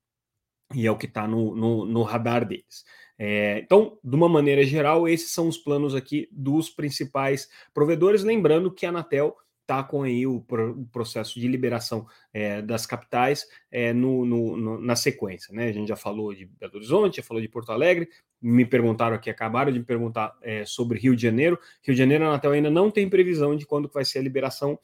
e 0.73 0.87
é 0.87 0.91
o 0.91 0.97
que 0.97 1.05
está 1.05 1.27
no, 1.27 1.55
no, 1.55 1.85
no, 1.85 2.03
radar 2.03 2.45
deles. 2.45 2.83
É, 3.17 3.59
então, 3.59 3.97
de 4.03 4.15
uma 4.15 4.27
maneira 4.27 4.63
geral, 4.65 5.07
esses 5.07 5.31
são 5.31 5.47
os 5.47 5.57
planos 5.57 5.93
aqui 5.93 6.27
dos 6.31 6.69
principais 6.69 7.49
provedores. 7.73 8.23
Lembrando 8.23 8.71
que 8.71 8.85
a 8.85 8.89
Anatel 8.89 9.35
está 9.65 9.83
com 9.83 10.03
aí 10.03 10.25
o, 10.25 10.37
o, 10.37 10.85
processo 10.91 11.39
de 11.39 11.47
liberação 11.47 12.07
é, 12.31 12.61
das 12.61 12.85
capitais 12.85 13.45
é, 13.71 13.91
no, 13.91 14.23
no, 14.23 14.55
no, 14.55 14.81
na 14.81 14.95
sequência. 14.95 15.53
Né? 15.53 15.67
A 15.67 15.71
gente 15.71 15.89
já 15.89 15.95
falou 15.95 16.33
de 16.33 16.45
Belo 16.45 16.75
Horizonte, 16.75 17.17
já 17.17 17.23
falou 17.23 17.41
de 17.41 17.49
Porto 17.49 17.71
Alegre, 17.71 18.07
me 18.41 18.63
perguntaram 18.63 19.15
aqui, 19.15 19.29
acabaram 19.29 19.71
de 19.71 19.79
me 19.79 19.85
perguntar 19.85 20.37
é, 20.41 20.63
sobre 20.65 20.99
Rio 20.99 21.15
de 21.15 21.23
Janeiro. 21.23 21.59
Rio 21.81 21.95
de 21.95 21.99
Janeiro, 21.99 22.23
a 22.23 22.27
Anatel 22.27 22.51
ainda 22.51 22.69
não 22.69 22.91
tem 22.91 23.09
previsão 23.09 23.55
de 23.55 23.65
quando 23.65 23.89
vai 23.91 24.05
ser 24.05 24.19
a 24.19 24.23
liberação, 24.23 24.79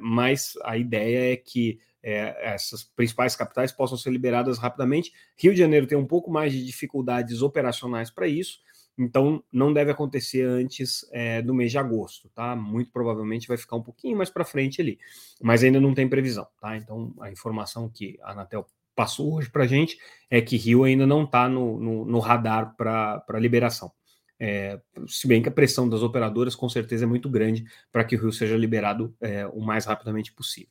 mas 0.00 0.52
a 0.62 0.78
ideia 0.78 1.32
é 1.32 1.36
que 1.36 1.80
essas 2.02 2.84
principais 2.84 3.34
capitais 3.34 3.72
possam 3.72 3.98
ser 3.98 4.10
liberadas 4.10 4.58
rapidamente. 4.58 5.12
Rio 5.36 5.52
de 5.52 5.58
Janeiro 5.58 5.88
tem 5.88 5.98
um 5.98 6.06
pouco 6.06 6.30
mais 6.30 6.52
de 6.52 6.64
dificuldades 6.64 7.42
operacionais 7.42 8.12
para 8.12 8.28
isso, 8.28 8.60
então, 8.98 9.42
não 9.52 9.72
deve 9.72 9.90
acontecer 9.90 10.42
antes 10.42 11.08
é, 11.12 11.40
do 11.40 11.54
mês 11.54 11.70
de 11.70 11.78
agosto, 11.78 12.28
tá? 12.34 12.54
Muito 12.54 12.92
provavelmente 12.92 13.48
vai 13.48 13.56
ficar 13.56 13.76
um 13.76 13.82
pouquinho 13.82 14.16
mais 14.16 14.30
para 14.30 14.44
frente 14.44 14.80
ali, 14.80 14.98
mas 15.40 15.64
ainda 15.64 15.80
não 15.80 15.94
tem 15.94 16.08
previsão, 16.08 16.46
tá? 16.60 16.76
Então, 16.76 17.14
a 17.20 17.30
informação 17.30 17.88
que 17.88 18.18
a 18.22 18.32
Anatel 18.32 18.66
passou 18.94 19.34
hoje 19.34 19.48
para 19.48 19.64
a 19.64 19.66
gente 19.66 19.98
é 20.28 20.40
que 20.40 20.56
Rio 20.56 20.84
ainda 20.84 21.06
não 21.06 21.24
está 21.24 21.48
no, 21.48 21.80
no, 21.80 22.04
no, 22.04 22.18
radar 22.18 22.74
para 22.76 23.38
liberação. 23.38 23.90
É, 24.38 24.80
se 25.06 25.26
bem 25.26 25.42
que 25.42 25.48
a 25.48 25.52
pressão 25.52 25.88
das 25.88 26.02
operadoras 26.02 26.54
com 26.54 26.68
certeza 26.68 27.04
é 27.04 27.08
muito 27.08 27.28
grande 27.28 27.64
para 27.92 28.04
que 28.04 28.16
o 28.16 28.20
Rio 28.20 28.32
seja 28.32 28.56
liberado 28.56 29.14
é, 29.20 29.46
o 29.46 29.60
mais 29.60 29.86
rapidamente 29.86 30.32
possível. 30.32 30.70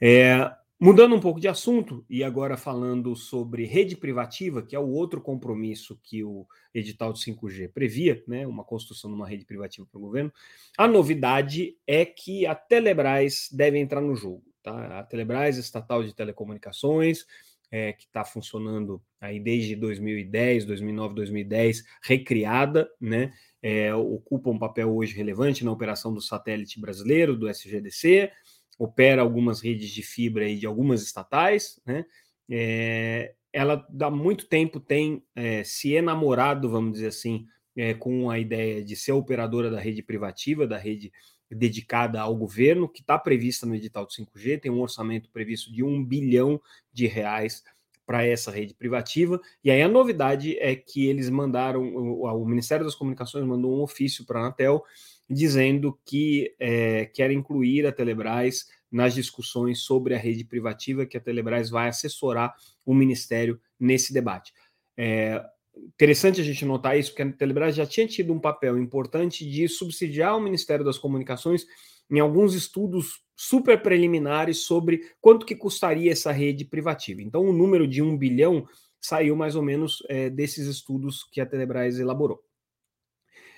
É, 0.00 0.50
Mudando 0.80 1.14
um 1.14 1.20
pouco 1.20 1.38
de 1.38 1.46
assunto, 1.46 2.04
e 2.10 2.24
agora 2.24 2.56
falando 2.56 3.14
sobre 3.14 3.64
rede 3.64 3.96
privativa, 3.96 4.60
que 4.60 4.74
é 4.74 4.78
o 4.78 4.88
outro 4.88 5.20
compromisso 5.20 5.98
que 6.02 6.24
o 6.24 6.46
edital 6.74 7.12
de 7.12 7.20
5G 7.20 7.68
previa, 7.72 8.22
né, 8.26 8.44
uma 8.44 8.64
construção 8.64 9.08
de 9.08 9.16
uma 9.16 9.28
rede 9.28 9.44
privativa 9.44 9.86
para 9.90 9.98
o 9.98 10.02
governo, 10.02 10.32
a 10.76 10.88
novidade 10.88 11.76
é 11.86 12.04
que 12.04 12.44
a 12.44 12.56
Telebrás 12.56 13.48
deve 13.52 13.78
entrar 13.78 14.00
no 14.00 14.16
jogo. 14.16 14.42
Tá? 14.64 14.98
A 14.98 15.04
Telebrás, 15.04 15.58
estatal 15.58 16.02
de 16.02 16.12
telecomunicações, 16.12 17.24
é, 17.70 17.92
que 17.92 18.04
está 18.04 18.24
funcionando 18.24 19.00
aí 19.20 19.38
desde 19.38 19.76
2010, 19.76 20.64
2009, 20.64 21.14
2010, 21.14 21.84
recriada, 22.02 22.90
né, 23.00 23.32
é, 23.62 23.94
ocupa 23.94 24.50
um 24.50 24.58
papel 24.58 24.94
hoje 24.94 25.16
relevante 25.16 25.64
na 25.64 25.72
operação 25.72 26.12
do 26.12 26.20
satélite 26.20 26.80
brasileiro, 26.80 27.36
do 27.36 27.48
SGDC, 27.48 28.30
opera 28.78 29.22
algumas 29.22 29.60
redes 29.60 29.90
de 29.90 30.02
fibra 30.02 30.44
aí 30.44 30.56
de 30.56 30.66
algumas 30.66 31.02
estatais, 31.02 31.80
né? 31.86 32.04
É, 32.50 33.34
ela 33.52 33.86
há 34.00 34.10
muito 34.10 34.46
tempo 34.46 34.80
tem 34.80 35.22
é, 35.34 35.62
se 35.64 35.92
enamorado, 35.92 36.68
vamos 36.68 36.94
dizer 36.94 37.06
assim, 37.06 37.46
é, 37.76 37.94
com 37.94 38.28
a 38.28 38.38
ideia 38.38 38.84
de 38.84 38.96
ser 38.96 39.12
operadora 39.12 39.70
da 39.70 39.80
rede 39.80 40.02
privativa, 40.02 40.66
da 40.66 40.76
rede 40.76 41.12
dedicada 41.50 42.20
ao 42.20 42.34
governo, 42.34 42.88
que 42.88 43.00
está 43.00 43.18
prevista 43.18 43.64
no 43.64 43.74
edital 43.74 44.06
do 44.06 44.12
5G, 44.12 44.60
tem 44.60 44.72
um 44.72 44.80
orçamento 44.80 45.30
previsto 45.30 45.72
de 45.72 45.84
um 45.84 46.04
bilhão 46.04 46.60
de 46.92 47.06
reais 47.06 47.62
para 48.06 48.26
essa 48.26 48.50
rede 48.50 48.74
privativa. 48.74 49.40
E 49.62 49.70
aí 49.70 49.80
a 49.80 49.88
novidade 49.88 50.58
é 50.58 50.74
que 50.74 51.06
eles 51.06 51.30
mandaram, 51.30 51.94
o, 51.94 52.24
o 52.24 52.46
Ministério 52.46 52.84
das 52.84 52.94
Comunicações 52.94 53.44
mandou 53.46 53.78
um 53.78 53.82
ofício 53.82 54.26
para 54.26 54.40
a 54.40 54.42
Anatel 54.42 54.84
dizendo 55.28 55.98
que 56.04 56.54
é, 56.58 57.06
quer 57.06 57.30
incluir 57.30 57.86
a 57.86 57.92
Telebrás 57.92 58.66
nas 58.90 59.14
discussões 59.14 59.80
sobre 59.80 60.14
a 60.14 60.18
rede 60.18 60.44
privativa, 60.44 61.06
que 61.06 61.16
a 61.16 61.20
Telebrás 61.20 61.70
vai 61.70 61.88
assessorar 61.88 62.54
o 62.84 62.94
Ministério 62.94 63.60
nesse 63.78 64.12
debate. 64.12 64.52
É 64.96 65.44
interessante 65.76 66.40
a 66.40 66.44
gente 66.44 66.64
notar 66.64 66.98
isso, 66.98 67.10
porque 67.10 67.22
a 67.22 67.32
Telebrás 67.32 67.74
já 67.74 67.86
tinha 67.86 68.06
tido 68.06 68.32
um 68.32 68.38
papel 68.38 68.78
importante 68.78 69.48
de 69.48 69.68
subsidiar 69.68 70.36
o 70.36 70.40
Ministério 70.40 70.84
das 70.84 70.98
Comunicações 70.98 71.66
em 72.10 72.20
alguns 72.20 72.54
estudos 72.54 73.24
super 73.36 73.82
preliminares 73.82 74.58
sobre 74.58 75.00
quanto 75.20 75.46
que 75.46 75.56
custaria 75.56 76.12
essa 76.12 76.30
rede 76.30 76.64
privativa. 76.64 77.22
Então, 77.22 77.42
o 77.42 77.52
número 77.52 77.88
de 77.88 78.02
um 78.02 78.16
bilhão 78.16 78.66
saiu 79.00 79.34
mais 79.34 79.56
ou 79.56 79.62
menos 79.62 80.02
é, 80.08 80.30
desses 80.30 80.66
estudos 80.66 81.24
que 81.32 81.40
a 81.40 81.46
Telebrás 81.46 81.98
elaborou. 81.98 82.42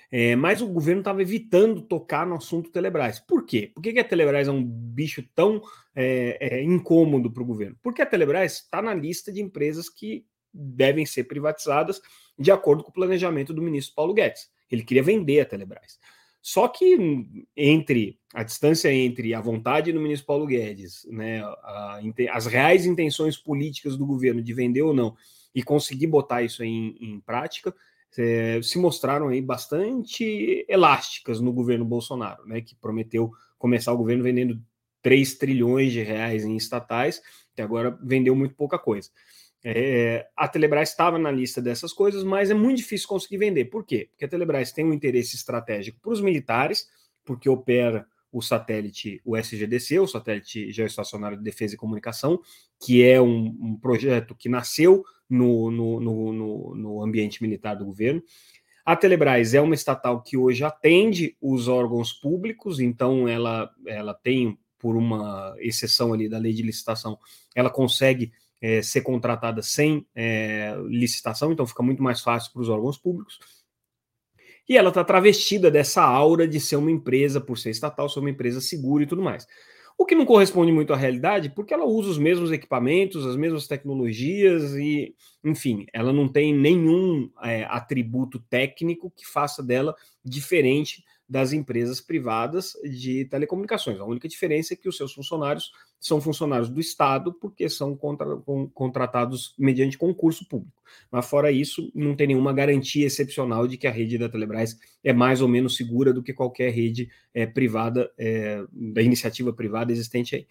É, 0.09 0.35
mas 0.35 0.61
o 0.61 0.67
governo 0.67 1.01
estava 1.01 1.21
evitando 1.21 1.81
tocar 1.81 2.25
no 2.25 2.35
assunto 2.35 2.71
Telebrás. 2.71 3.19
Por 3.19 3.45
quê? 3.45 3.71
Por 3.73 3.81
que, 3.81 3.91
que 3.91 3.99
a 3.99 4.03
Telebrás 4.03 4.47
é 4.47 4.51
um 4.51 4.63
bicho 4.63 5.21
tão 5.35 5.61
é, 5.93 6.37
é, 6.39 6.63
incômodo 6.63 7.29
para 7.29 7.43
o 7.43 7.45
governo? 7.45 7.77
Porque 7.83 8.01
a 8.01 8.05
Telebrás 8.05 8.53
está 8.53 8.81
na 8.81 8.93
lista 8.93 9.31
de 9.31 9.41
empresas 9.41 9.89
que 9.89 10.25
devem 10.53 11.05
ser 11.05 11.25
privatizadas 11.25 12.01
de 12.39 12.51
acordo 12.51 12.83
com 12.83 12.89
o 12.89 12.93
planejamento 12.93 13.53
do 13.53 13.61
ministro 13.61 13.95
Paulo 13.95 14.13
Guedes. 14.13 14.49
Ele 14.71 14.83
queria 14.83 15.03
vender 15.03 15.41
a 15.41 15.45
Telebrás. 15.45 15.99
Só 16.41 16.69
que 16.69 16.97
entre 17.55 18.17
a 18.33 18.43
distância 18.43 18.93
entre 18.93 19.33
a 19.33 19.41
vontade 19.41 19.91
do 19.91 19.99
ministro 19.99 20.27
Paulo 20.27 20.45
Guedes, 20.45 21.05
né, 21.09 21.41
a, 21.43 21.99
as 22.31 22.45
reais 22.45 22.85
intenções 22.85 23.35
políticas 23.35 23.97
do 23.97 24.05
governo 24.05 24.41
de 24.41 24.53
vender 24.53 24.81
ou 24.81 24.93
não, 24.93 25.15
e 25.53 25.61
conseguir 25.61 26.07
botar 26.07 26.43
isso 26.43 26.63
em, 26.63 26.95
em 27.01 27.19
prática, 27.19 27.75
é, 28.17 28.61
se 28.61 28.77
mostraram 28.77 29.27
aí 29.27 29.41
bastante 29.41 30.65
elásticas 30.67 31.39
no 31.39 31.51
governo 31.51 31.85
Bolsonaro, 31.85 32.45
né, 32.45 32.61
que 32.61 32.75
prometeu 32.75 33.31
começar 33.57 33.93
o 33.93 33.97
governo 33.97 34.23
vendendo 34.23 34.61
3 35.01 35.35
trilhões 35.35 35.91
de 35.91 36.01
reais 36.01 36.43
em 36.43 36.55
estatais, 36.55 37.21
que 37.55 37.61
agora 37.61 37.97
vendeu 38.01 38.35
muito 38.35 38.55
pouca 38.55 38.77
coisa. 38.77 39.09
É, 39.63 40.27
a 40.35 40.47
Telebrás 40.47 40.89
estava 40.89 41.17
na 41.17 41.31
lista 41.31 41.61
dessas 41.61 41.91
coisas, 41.91 42.23
mas 42.23 42.49
é 42.49 42.53
muito 42.53 42.77
difícil 42.77 43.07
conseguir 43.07 43.37
vender. 43.37 43.65
Por 43.65 43.83
quê? 43.85 44.07
Porque 44.09 44.25
a 44.25 44.27
Telebrás 44.27 44.71
tem 44.71 44.85
um 44.85 44.93
interesse 44.93 45.35
estratégico 45.35 45.99
para 45.99 46.11
os 46.11 46.21
militares, 46.21 46.87
porque 47.25 47.49
opera 47.49 48.07
o 48.31 48.41
satélite, 48.41 49.21
o 49.25 49.35
SGDC, 49.35 49.99
o 49.99 50.07
satélite 50.07 50.71
geoestacionário 50.71 51.37
de 51.37 51.43
defesa 51.43 51.73
e 51.73 51.77
comunicação, 51.77 52.39
que 52.79 53.03
é 53.03 53.19
um, 53.21 53.57
um 53.59 53.75
projeto 53.75 54.35
que 54.35 54.47
nasceu 54.47 55.03
no, 55.29 55.69
no, 55.71 55.99
no, 55.99 56.75
no, 56.75 57.03
ambiente 57.03 57.41
militar 57.41 57.75
do 57.75 57.85
governo. 57.85 58.21
A 58.85 58.95
Telebrás 58.95 59.53
é 59.53 59.61
uma 59.61 59.75
estatal 59.75 60.21
que 60.21 60.37
hoje 60.37 60.63
atende 60.63 61.35
os 61.41 61.67
órgãos 61.67 62.13
públicos, 62.13 62.79
então 62.79 63.27
ela, 63.27 63.69
ela 63.85 64.13
tem, 64.13 64.57
por 64.79 64.95
uma 64.95 65.53
exceção 65.59 66.13
ali 66.13 66.29
da 66.29 66.37
lei 66.37 66.53
de 66.53 66.63
licitação, 66.63 67.17
ela 67.53 67.69
consegue 67.69 68.31
é, 68.61 68.81
ser 68.81 69.01
contratada 69.01 69.61
sem 69.61 70.07
é, 70.15 70.75
licitação, 70.87 71.51
então 71.51 71.67
fica 71.67 71.83
muito 71.83 72.01
mais 72.01 72.21
fácil 72.21 72.51
para 72.53 72.61
os 72.61 72.69
órgãos 72.69 72.97
públicos. 72.97 73.39
E 74.69 74.75
ela 74.77 74.89
está 74.89 75.03
travestida 75.03 75.71
dessa 75.71 76.03
aura 76.03 76.47
de 76.47 76.59
ser 76.59 76.75
uma 76.75 76.91
empresa, 76.91 77.39
por 77.39 77.57
ser 77.57 77.69
estatal, 77.69 78.09
ser 78.09 78.19
uma 78.19 78.29
empresa 78.29 78.59
segura 78.59 79.03
e 79.03 79.07
tudo 79.07 79.21
mais. 79.21 79.47
O 79.97 80.05
que 80.05 80.13
não 80.13 80.25
corresponde 80.25 80.71
muito 80.71 80.93
à 80.93 80.95
realidade, 80.95 81.49
porque 81.49 81.73
ela 81.73 81.85
usa 81.85 82.11
os 82.11 82.17
mesmos 82.19 82.51
equipamentos, 82.51 83.25
as 83.25 83.35
mesmas 83.35 83.67
tecnologias 83.67 84.75
e, 84.75 85.15
enfim, 85.43 85.87
ela 85.91 86.13
não 86.13 86.27
tem 86.27 86.53
nenhum 86.53 87.31
é, 87.41 87.63
atributo 87.63 88.39
técnico 88.49 89.11
que 89.15 89.25
faça 89.25 89.63
dela 89.63 89.95
diferente 90.23 91.03
das 91.29 91.51
empresas 91.51 91.99
privadas 91.99 92.73
de 92.83 93.25
telecomunicações. 93.25 93.99
A 93.99 94.05
única 94.05 94.27
diferença 94.27 94.73
é 94.73 94.77
que 94.77 94.87
os 94.87 94.95
seus 94.95 95.13
funcionários 95.13 95.71
são 95.99 96.21
funcionários 96.21 96.69
do 96.69 96.79
Estado, 96.79 97.33
porque 97.33 97.67
são 97.67 97.95
contra, 97.95 98.37
com, 98.37 98.69
contratados 98.69 99.53
mediante 99.57 99.97
concurso 99.97 100.47
público. 100.47 100.81
Mas, 101.11 101.29
fora 101.29 101.51
isso, 101.51 101.91
não 101.93 102.15
tem 102.15 102.27
nenhuma 102.27 102.53
garantia 102.53 103.05
excepcional 103.05 103.67
de 103.67 103.77
que 103.77 103.87
a 103.87 103.91
rede 103.91 104.17
da 104.17 104.29
Telebrás 104.29 104.77
é 105.03 105.11
mais 105.11 105.41
ou 105.41 105.47
menos 105.47 105.75
segura 105.75 106.13
do 106.13 106.23
que 106.23 106.33
qualquer 106.33 106.71
rede 106.71 107.09
é, 107.33 107.45
privada, 107.45 108.09
é, 108.17 108.63
da 108.71 109.01
iniciativa 109.01 109.51
privada 109.51 109.91
existente 109.91 110.35
aí. 110.35 110.47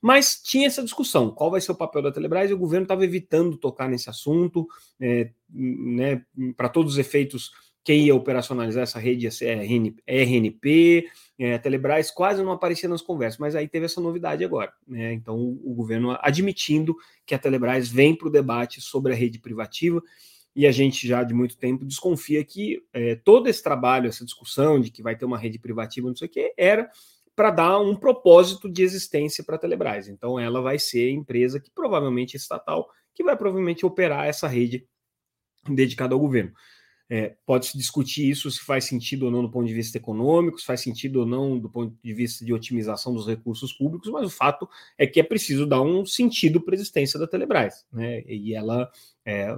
Mas 0.00 0.40
tinha 0.42 0.66
essa 0.66 0.82
discussão: 0.82 1.30
qual 1.30 1.50
vai 1.50 1.60
ser 1.60 1.72
o 1.72 1.76
papel 1.76 2.02
da 2.02 2.12
Telebrás? 2.12 2.50
E 2.50 2.54
o 2.54 2.58
governo 2.58 2.84
estava 2.84 3.04
evitando 3.04 3.56
tocar 3.56 3.88
nesse 3.88 4.10
assunto, 4.10 4.66
é, 5.00 5.30
né, 5.48 6.22
para 6.56 6.68
todos 6.68 6.94
os 6.94 6.98
efeitos 6.98 7.50
quem 7.86 8.00
ia 8.00 8.16
operacionalizar 8.16 8.82
essa 8.82 8.98
rede 8.98 9.28
RNP, 10.04 11.08
é, 11.38 11.54
a 11.54 11.58
Telebrás 11.60 12.10
quase 12.10 12.42
não 12.42 12.50
aparecia 12.50 12.88
nas 12.88 13.00
conversas, 13.00 13.38
mas 13.38 13.54
aí 13.54 13.68
teve 13.68 13.86
essa 13.86 14.00
novidade 14.00 14.44
agora. 14.44 14.72
Né? 14.84 15.12
Então, 15.12 15.38
o, 15.38 15.70
o 15.70 15.72
governo 15.72 16.18
admitindo 16.20 16.96
que 17.24 17.32
a 17.32 17.38
Telebrás 17.38 17.88
vem 17.88 18.12
para 18.12 18.26
o 18.26 18.30
debate 18.30 18.80
sobre 18.80 19.12
a 19.12 19.14
rede 19.14 19.38
privativa, 19.38 20.02
e 20.52 20.66
a 20.66 20.72
gente 20.72 21.06
já 21.06 21.22
de 21.22 21.32
muito 21.32 21.56
tempo 21.56 21.84
desconfia 21.84 22.42
que 22.44 22.82
é, 22.92 23.14
todo 23.14 23.46
esse 23.46 23.62
trabalho, 23.62 24.08
essa 24.08 24.24
discussão 24.24 24.80
de 24.80 24.90
que 24.90 25.00
vai 25.00 25.14
ter 25.14 25.24
uma 25.24 25.38
rede 25.38 25.56
privativa, 25.56 26.08
não 26.08 26.16
sei 26.16 26.26
o 26.26 26.30
que, 26.30 26.52
era 26.56 26.90
para 27.36 27.52
dar 27.52 27.78
um 27.78 27.94
propósito 27.94 28.68
de 28.68 28.82
existência 28.82 29.44
para 29.44 29.54
a 29.54 29.58
Telebrás. 29.60 30.08
Então, 30.08 30.40
ela 30.40 30.60
vai 30.60 30.76
ser 30.76 31.08
a 31.08 31.12
empresa 31.12 31.60
que 31.60 31.70
provavelmente 31.70 32.34
é 32.34 32.36
estatal, 32.36 32.90
que 33.14 33.22
vai 33.22 33.36
provavelmente 33.36 33.86
operar 33.86 34.26
essa 34.26 34.48
rede 34.48 34.88
dedicada 35.68 36.16
ao 36.16 36.20
governo. 36.20 36.52
É, 37.08 37.36
Pode-se 37.46 37.78
discutir 37.78 38.28
isso 38.28 38.50
se 38.50 38.60
faz 38.60 38.84
sentido 38.84 39.26
ou 39.26 39.30
não 39.30 39.42
do 39.42 39.50
ponto 39.50 39.66
de 39.66 39.74
vista 39.74 39.96
econômico, 39.96 40.58
se 40.58 40.66
faz 40.66 40.80
sentido 40.80 41.20
ou 41.20 41.26
não 41.26 41.58
do 41.58 41.70
ponto 41.70 41.96
de 42.02 42.12
vista 42.12 42.44
de 42.44 42.52
otimização 42.52 43.14
dos 43.14 43.26
recursos 43.26 43.72
públicos, 43.72 44.10
mas 44.10 44.26
o 44.26 44.30
fato 44.30 44.68
é 44.98 45.06
que 45.06 45.20
é 45.20 45.22
preciso 45.22 45.66
dar 45.66 45.82
um 45.82 46.04
sentido 46.04 46.60
para 46.60 46.74
a 46.74 46.76
existência 46.76 47.18
da 47.18 47.26
Telebrás, 47.26 47.86
né? 47.92 48.22
E 48.26 48.54
ela 48.54 48.90
é, 49.24 49.56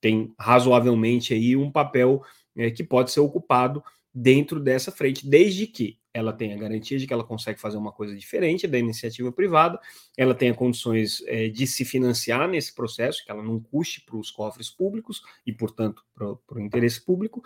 tem 0.00 0.34
razoavelmente 0.38 1.32
aí 1.32 1.56
um 1.56 1.70
papel 1.70 2.22
é, 2.56 2.70
que 2.70 2.82
pode 2.82 3.12
ser 3.12 3.20
ocupado 3.20 3.82
dentro 4.12 4.58
dessa 4.58 4.90
frente, 4.90 5.28
desde 5.28 5.66
que 5.66 5.98
ela 6.18 6.32
tenha 6.32 6.56
garantia 6.56 6.98
de 6.98 7.06
que 7.06 7.12
ela 7.12 7.24
consegue 7.24 7.60
fazer 7.60 7.76
uma 7.76 7.92
coisa 7.92 8.14
diferente 8.16 8.66
da 8.66 8.78
iniciativa 8.78 9.30
privada, 9.32 9.78
ela 10.16 10.34
tenha 10.34 10.52
condições 10.52 11.22
é, 11.26 11.48
de 11.48 11.66
se 11.66 11.84
financiar 11.84 12.48
nesse 12.48 12.74
processo, 12.74 13.24
que 13.24 13.30
ela 13.30 13.42
não 13.42 13.60
custe 13.60 14.02
para 14.02 14.16
os 14.16 14.30
cofres 14.30 14.70
públicos 14.70 15.22
e, 15.46 15.52
portanto, 15.52 16.02
para 16.14 16.28
o 16.28 16.60
interesse 16.60 17.04
público, 17.04 17.42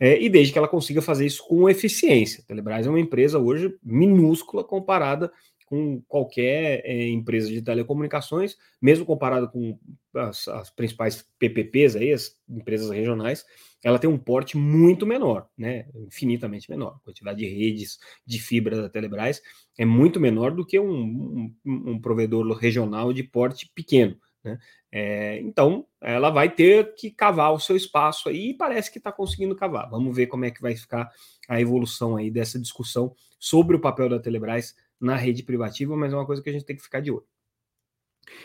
é, 0.00 0.20
e 0.20 0.28
desde 0.28 0.52
que 0.52 0.58
ela 0.58 0.68
consiga 0.68 1.00
fazer 1.00 1.26
isso 1.26 1.46
com 1.46 1.68
eficiência. 1.68 2.42
A 2.42 2.46
Telebrás 2.46 2.86
é 2.86 2.90
uma 2.90 3.00
empresa 3.00 3.38
hoje 3.38 3.74
minúscula 3.82 4.64
comparada 4.64 5.30
com 5.66 6.00
qualquer 6.06 6.80
é, 6.84 7.08
empresa 7.08 7.48
de 7.48 7.60
telecomunicações, 7.60 8.56
mesmo 8.80 9.04
comparado 9.04 9.50
com 9.50 9.76
as, 10.14 10.46
as, 10.46 10.70
principais 10.70 11.26
PPPs 11.38 11.96
aí, 11.96 12.12
as 12.12 12.36
empresas 12.48 12.88
regionais, 12.88 13.44
ela 13.86 14.00
tem 14.00 14.10
um 14.10 14.18
porte 14.18 14.56
muito 14.56 15.06
menor, 15.06 15.48
né? 15.56 15.86
Infinitamente 15.94 16.68
menor. 16.68 16.96
A 16.96 17.04
quantidade 17.04 17.38
de 17.38 17.46
redes 17.46 18.00
de 18.26 18.40
fibra 18.40 18.82
da 18.82 18.88
Telebrás 18.88 19.40
é 19.78 19.84
muito 19.84 20.18
menor 20.18 20.50
do 20.50 20.66
que 20.66 20.76
um, 20.80 21.54
um, 21.64 21.90
um 21.92 22.00
provedor 22.00 22.44
regional 22.56 23.12
de 23.12 23.22
porte 23.22 23.70
pequeno. 23.72 24.18
Né? 24.42 24.58
É, 24.90 25.40
então, 25.40 25.86
ela 26.00 26.30
vai 26.30 26.52
ter 26.52 26.96
que 26.96 27.12
cavar 27.12 27.52
o 27.52 27.60
seu 27.60 27.76
espaço 27.76 28.28
aí 28.28 28.50
e 28.50 28.54
parece 28.54 28.90
que 28.90 28.98
está 28.98 29.12
conseguindo 29.12 29.54
cavar. 29.54 29.88
Vamos 29.88 30.16
ver 30.16 30.26
como 30.26 30.44
é 30.44 30.50
que 30.50 30.60
vai 30.60 30.74
ficar 30.74 31.08
a 31.48 31.60
evolução 31.60 32.16
aí 32.16 32.28
dessa 32.28 32.58
discussão 32.58 33.14
sobre 33.38 33.76
o 33.76 33.80
papel 33.80 34.08
da 34.08 34.18
Telebrás 34.18 34.74
na 35.00 35.14
rede 35.14 35.44
privativa, 35.44 35.96
mas 35.96 36.12
é 36.12 36.16
uma 36.16 36.26
coisa 36.26 36.42
que 36.42 36.50
a 36.50 36.52
gente 36.52 36.64
tem 36.64 36.74
que 36.74 36.82
ficar 36.82 36.98
de 36.98 37.12
olho. 37.12 37.24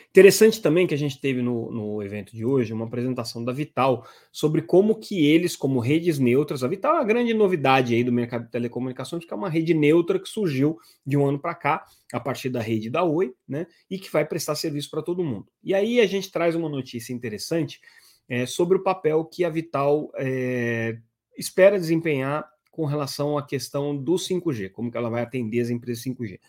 Interessante 0.09 0.61
também 0.61 0.85
que 0.85 0.93
a 0.93 0.97
gente 0.97 1.19
teve 1.19 1.41
no, 1.41 1.71
no 1.71 2.03
evento 2.03 2.35
de 2.35 2.45
hoje 2.45 2.73
uma 2.73 2.85
apresentação 2.85 3.43
da 3.43 3.51
Vital 3.51 4.05
sobre 4.31 4.61
como 4.61 4.95
que 4.95 5.25
eles, 5.25 5.55
como 5.55 5.79
redes 5.79 6.19
neutras, 6.19 6.63
a 6.63 6.67
Vital 6.67 6.95
é 6.95 6.99
uma 6.99 7.05
grande 7.05 7.33
novidade 7.33 7.95
aí 7.95 8.03
do 8.03 8.11
mercado 8.11 8.45
de 8.45 8.51
telecomunicações, 8.51 9.25
que 9.25 9.33
é 9.33 9.35
uma 9.35 9.49
rede 9.49 9.73
neutra 9.73 10.19
que 10.19 10.29
surgiu 10.29 10.77
de 11.05 11.17
um 11.17 11.25
ano 11.25 11.39
para 11.39 11.55
cá, 11.55 11.85
a 12.13 12.19
partir 12.19 12.49
da 12.49 12.61
rede 12.61 12.89
da 12.89 13.03
Oi, 13.03 13.33
né, 13.47 13.65
e 13.89 13.97
que 13.97 14.11
vai 14.11 14.25
prestar 14.25 14.55
serviço 14.55 14.89
para 14.89 15.01
todo 15.01 15.23
mundo. 15.23 15.47
E 15.63 15.73
aí 15.73 15.99
a 15.99 16.05
gente 16.05 16.31
traz 16.31 16.55
uma 16.55 16.69
notícia 16.69 17.13
interessante 17.13 17.79
é, 18.27 18.45
sobre 18.45 18.77
o 18.77 18.83
papel 18.83 19.25
que 19.25 19.43
a 19.43 19.49
Vital 19.49 20.11
é, 20.15 20.97
espera 21.37 21.79
desempenhar 21.79 22.47
com 22.69 22.85
relação 22.85 23.37
à 23.37 23.45
questão 23.45 23.95
do 23.95 24.13
5G, 24.13 24.71
como 24.71 24.91
que 24.91 24.97
ela 24.97 25.09
vai 25.09 25.21
atender 25.21 25.59
as 25.59 25.69
empresas 25.69 26.03
5G. 26.03 26.39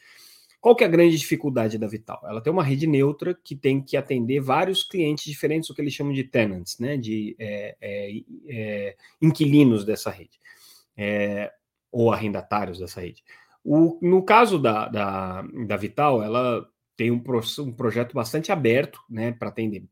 Qual 0.63 0.77
que 0.77 0.85
é 0.85 0.87
a 0.87 0.91
grande 0.91 1.19
dificuldade 1.19 1.77
da 1.77 1.89
Vital? 1.89 2.23
Ela 2.25 2.41
tem 2.41 2.53
uma 2.53 2.63
rede 2.63 2.87
neutra 2.87 3.35
que 3.35 3.57
tem 3.57 3.83
que 3.83 3.97
atender 3.97 4.39
vários 4.39 4.85
clientes 4.85 5.25
diferentes, 5.25 5.69
o 5.69 5.75
que 5.75 5.83
eles 5.83 5.93
chamam 5.93 6.13
de 6.13 6.23
tenants, 6.23 6.79
né, 6.79 6.97
de 6.97 7.35
é, 7.37 7.77
é, 7.81 8.23
é, 8.47 8.97
inquilinos 9.21 9.85
dessa 9.85 10.09
rede, 10.09 10.39
é, 10.97 11.51
ou 11.91 12.13
arrendatários 12.13 12.79
dessa 12.79 13.01
rede. 13.01 13.25
O, 13.65 13.99
no 14.01 14.23
caso 14.23 14.57
da, 14.57 14.87
da, 14.87 15.43
da 15.67 15.77
Vital, 15.77 16.23
ela 16.23 16.65
tem 16.97 17.11
um, 17.11 17.19
pro, 17.19 17.41
um 17.59 17.73
projeto 17.73 18.15
bastante 18.15 18.53
aberto 18.53 19.01
né, 19.11 19.33
para 19.33 19.49
atender 19.49 19.83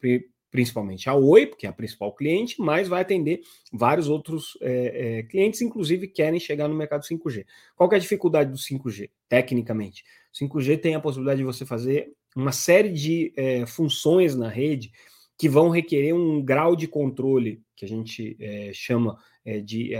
principalmente 0.52 1.10
a 1.10 1.14
Oi, 1.14 1.46
porque 1.46 1.66
é 1.66 1.70
a 1.70 1.72
principal 1.72 2.14
cliente, 2.14 2.60
mas 2.60 2.86
vai 2.86 3.02
atender 3.02 3.40
vários 3.72 4.08
outros 4.08 4.56
é, 4.60 5.18
é, 5.18 5.22
clientes, 5.24 5.62
inclusive 5.62 6.06
querem 6.06 6.38
chegar 6.38 6.68
no 6.68 6.76
mercado 6.76 7.02
5G. 7.02 7.44
Qual 7.74 7.90
é 7.92 7.96
a 7.96 7.98
dificuldade 7.98 8.52
do 8.52 8.56
5G, 8.56 9.10
tecnicamente? 9.28 10.04
O 10.32 10.44
5G 10.44 10.80
tem 10.80 10.94
a 10.94 11.00
possibilidade 11.00 11.38
de 11.38 11.44
você 11.44 11.66
fazer 11.66 12.12
uma 12.36 12.52
série 12.52 12.92
de 12.92 13.32
é, 13.36 13.66
funções 13.66 14.34
na 14.34 14.48
rede 14.48 14.92
que 15.36 15.48
vão 15.48 15.70
requerer 15.70 16.14
um 16.14 16.42
grau 16.42 16.76
de 16.76 16.86
controle 16.86 17.62
que 17.74 17.84
a 17.84 17.88
gente 17.88 18.36
é, 18.38 18.72
chama 18.74 19.16
é, 19.42 19.58
de 19.58 19.92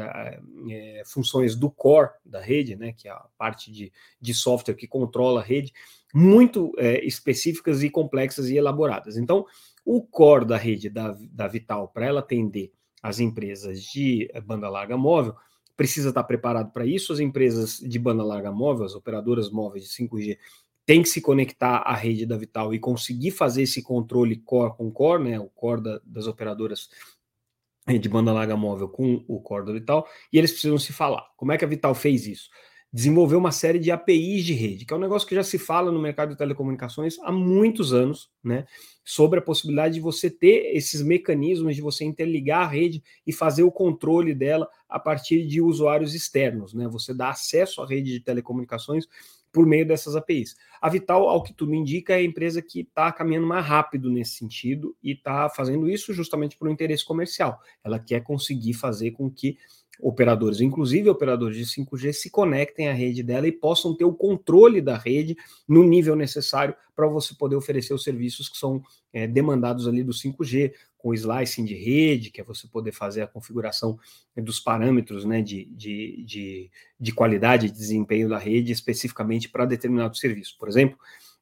funções 1.07 1.57
do 1.57 1.71
core 1.71 2.11
da 2.25 2.40
rede, 2.40 2.77
né, 2.77 2.93
que 2.93 3.09
é 3.09 3.11
a 3.11 3.25
parte 3.38 3.73
de, 3.73 3.90
de 4.21 4.35
software 4.35 4.75
que 4.75 4.87
controla 4.87 5.40
a 5.40 5.43
rede, 5.43 5.73
muito 6.12 6.75
específicas 7.03 7.83
e 7.83 7.88
complexas 7.88 8.51
e 8.51 8.57
elaboradas. 8.57 9.16
Então, 9.16 9.47
o 9.83 10.03
core 10.03 10.45
da 10.45 10.59
rede 10.59 10.90
da, 10.90 11.16
da 11.33 11.49
Vital, 11.49 11.88
para 11.88 12.05
ela 12.05 12.21
atender 12.21 12.71
as 13.03 13.19
empresas 13.19 13.83
de 13.83 14.31
banda 14.45 14.69
larga 14.69 14.99
móvel, 14.99 15.35
precisa 15.81 16.11
estar 16.11 16.25
preparado 16.25 16.71
para 16.73 16.85
isso. 16.85 17.11
As 17.11 17.21
empresas 17.21 17.79
de 17.79 17.99
banda 17.99 18.23
larga 18.23 18.53
móvel, 18.53 18.85
as 18.85 18.95
operadoras 18.95 19.51
móveis 19.51 19.85
de 19.85 19.90
5G, 19.90 20.37
têm 20.85 21.03
que 21.03 21.09
se 21.09 21.23
conectar 21.23 21.79
à 21.79 21.95
rede 21.95 22.27
da 22.27 22.37
Vital 22.37 22.75
e 22.75 22.79
conseguir 22.79 23.31
fazer 23.31 23.62
esse 23.62 23.83
controle 23.83 24.37
core 24.37 24.77
com 24.77 24.90
core, 24.90 25.25
né, 25.25 25.40
o 25.40 25.49
core 25.49 25.83
da, 25.83 25.99
das 26.05 26.27
operadoras 26.27 26.90
de 27.88 28.09
banda 28.11 28.31
larga 28.31 28.59
móvel 28.59 28.90
com 28.90 29.25
o 29.27 29.40
core 29.40 29.64
da 29.64 29.73
Vital, 29.73 30.07
e 30.31 30.37
eles 30.37 30.53
precisam 30.53 30.77
se 30.77 30.93
falar. 30.93 31.27
Como 31.35 31.51
é 31.51 31.57
que 31.57 31.64
a 31.64 31.69
Vital 31.69 31.95
fez 31.95 32.27
isso? 32.27 32.51
Desenvolveu 32.92 33.38
uma 33.38 33.53
série 33.53 33.79
de 33.79 33.90
APIs 33.90 34.44
de 34.44 34.53
rede, 34.53 34.85
que 34.85 34.92
é 34.92 34.96
um 34.96 35.00
negócio 35.00 35.29
que 35.29 35.35
já 35.35 35.44
se 35.44 35.59
fala 35.59 35.92
no 35.92 36.00
mercado 36.00 36.31
de 36.31 36.37
telecomunicações 36.37 37.18
há 37.20 37.31
muitos 37.31 37.92
anos, 37.92 38.31
né? 38.42 38.66
Sobre 39.05 39.38
a 39.38 39.42
possibilidade 39.42 39.94
de 39.94 40.00
você 40.00 40.29
ter 40.29 40.74
esses 40.74 41.00
mecanismos 41.00 41.76
de 41.76 41.83
você 41.83 42.05
interligar 42.05 42.62
a 42.62 42.66
rede 42.66 43.03
e 43.24 43.33
fazer 43.33 43.62
o 43.62 43.70
controle 43.70 44.35
dela 44.35 44.68
a 44.88 44.98
partir 44.98 45.46
de 45.46 45.61
usuários 45.61 46.14
externos, 46.14 46.74
né? 46.74 46.88
Você 46.88 47.14
dá 47.14 47.31
acesso 47.31 47.81
à 47.81 47.87
rede 47.87 48.11
de 48.11 48.20
telecomunicações 48.20 49.07
por 49.53 49.66
meio 49.66 49.87
dessas 49.87 50.16
APIs. 50.16 50.57
A 50.81 50.88
Vital, 50.88 51.29
ao 51.29 51.42
que 51.42 51.53
tudo 51.53 51.74
indica, 51.74 52.14
é 52.14 52.16
a 52.16 52.22
empresa 52.22 52.62
que 52.62 52.81
está 52.81 53.11
caminhando 53.12 53.46
mais 53.46 53.64
rápido 53.64 54.11
nesse 54.11 54.35
sentido 54.35 54.96
e 55.03 55.12
está 55.12 55.48
fazendo 55.48 55.88
isso 55.88 56.12
justamente 56.12 56.57
por 56.57 56.68
um 56.68 56.72
interesse 56.72 57.05
comercial. 57.05 57.61
Ela 57.85 57.98
quer 57.98 58.22
conseguir 58.22 58.74
fazer 58.74 59.11
com 59.12 59.31
que 59.31 59.59
operadores, 60.03 60.61
inclusive 60.61 61.09
operadores 61.09 61.57
de 61.57 61.65
5G, 61.65 62.13
se 62.13 62.31
conectem 62.31 62.89
à 62.89 62.93
rede 62.93 63.23
dela 63.23 63.47
e 63.47 63.53
possam 63.53 63.95
ter 63.95 64.05
o 64.05 64.15
controle 64.15 64.81
da 64.81 64.97
rede 64.97 65.37
no 65.69 65.83
nível 65.83 66.17
necessário 66.17 66.75
para 66.95 67.07
você 67.07 67.35
poder 67.35 67.57
oferecer 67.57 67.95
os 67.95 68.03
serviços 68.03 68.49
que 68.49 68.59
são 68.59 68.83
é, 69.13 69.27
demandados 69.27 69.89
ali 69.89 70.03
do 70.03 70.13
5G, 70.13 70.73
com 70.99 71.15
slicing 71.15 71.65
de 71.65 71.75
rede, 71.75 72.31
que 72.31 72.41
é 72.41 72.45
você 72.45 72.69
poder 72.69 72.93
fazer 72.93 73.23
a 73.23 73.27
configuração 73.27 73.99
dos 74.37 74.61
parâmetros 74.61 75.25
né, 75.25 75.41
de, 75.41 75.65
de, 75.67 76.23
de, 76.27 76.71
de 76.99 77.13
qualidade 77.13 77.67
e 77.67 77.71
de 77.71 77.77
desempenho 77.77 78.29
da 78.29 78.39
rede 78.39 78.71
especificamente 78.71 79.49
para 79.49 79.65
determinado 79.65 80.17
serviço. 80.17 80.57
Por 80.59 80.69
exemplo, 80.69 80.99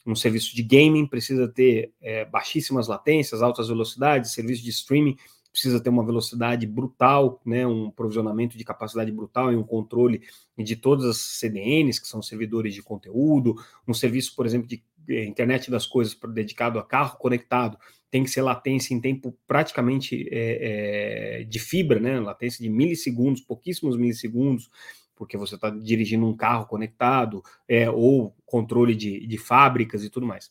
um 0.06 0.14
serviço 0.14 0.54
de 0.54 0.62
gaming 0.62 1.06
precisa 1.06 1.48
ter 1.48 1.92
é, 2.00 2.24
baixíssimas 2.24 2.88
latências, 2.88 3.42
altas 3.42 3.68
velocidades, 3.68 4.32
serviço 4.32 4.62
de 4.62 4.70
streaming 4.70 5.16
precisa 5.52 5.80
ter 5.80 5.90
uma 5.90 6.04
velocidade 6.04 6.66
brutal, 6.66 7.40
né, 7.44 7.66
um 7.66 7.90
provisionamento 7.90 8.56
de 8.56 8.64
capacidade 8.64 9.10
brutal 9.10 9.52
e 9.52 9.56
um 9.56 9.64
controle 9.64 10.22
de 10.56 10.76
todas 10.76 11.04
as 11.04 11.16
CDNs, 11.16 12.00
que 12.00 12.08
são 12.08 12.22
servidores 12.22 12.74
de 12.74 12.82
conteúdo, 12.82 13.56
um 13.86 13.94
serviço, 13.94 14.34
por 14.36 14.46
exemplo, 14.46 14.68
de 14.68 14.82
eh, 15.08 15.24
internet 15.24 15.70
das 15.70 15.86
coisas 15.86 16.16
dedicado 16.32 16.78
a 16.78 16.84
carro 16.84 17.18
conectado, 17.18 17.78
tem 18.10 18.24
que 18.24 18.30
ser 18.30 18.42
latência 18.42 18.94
em 18.94 19.00
tempo 19.00 19.36
praticamente 19.46 20.28
é, 20.30 21.40
é, 21.40 21.44
de 21.44 21.58
fibra, 21.58 22.00
né, 22.00 22.18
latência 22.20 22.62
de 22.62 22.68
milissegundos, 22.68 23.42
pouquíssimos 23.42 23.96
milissegundos, 23.96 24.70
porque 25.14 25.36
você 25.36 25.56
está 25.56 25.70
dirigindo 25.70 26.26
um 26.26 26.36
carro 26.36 26.66
conectado, 26.66 27.42
é, 27.66 27.90
ou 27.90 28.34
controle 28.46 28.94
de, 28.94 29.26
de 29.26 29.36
fábricas 29.36 30.04
e 30.04 30.10
tudo 30.10 30.26
mais. 30.26 30.50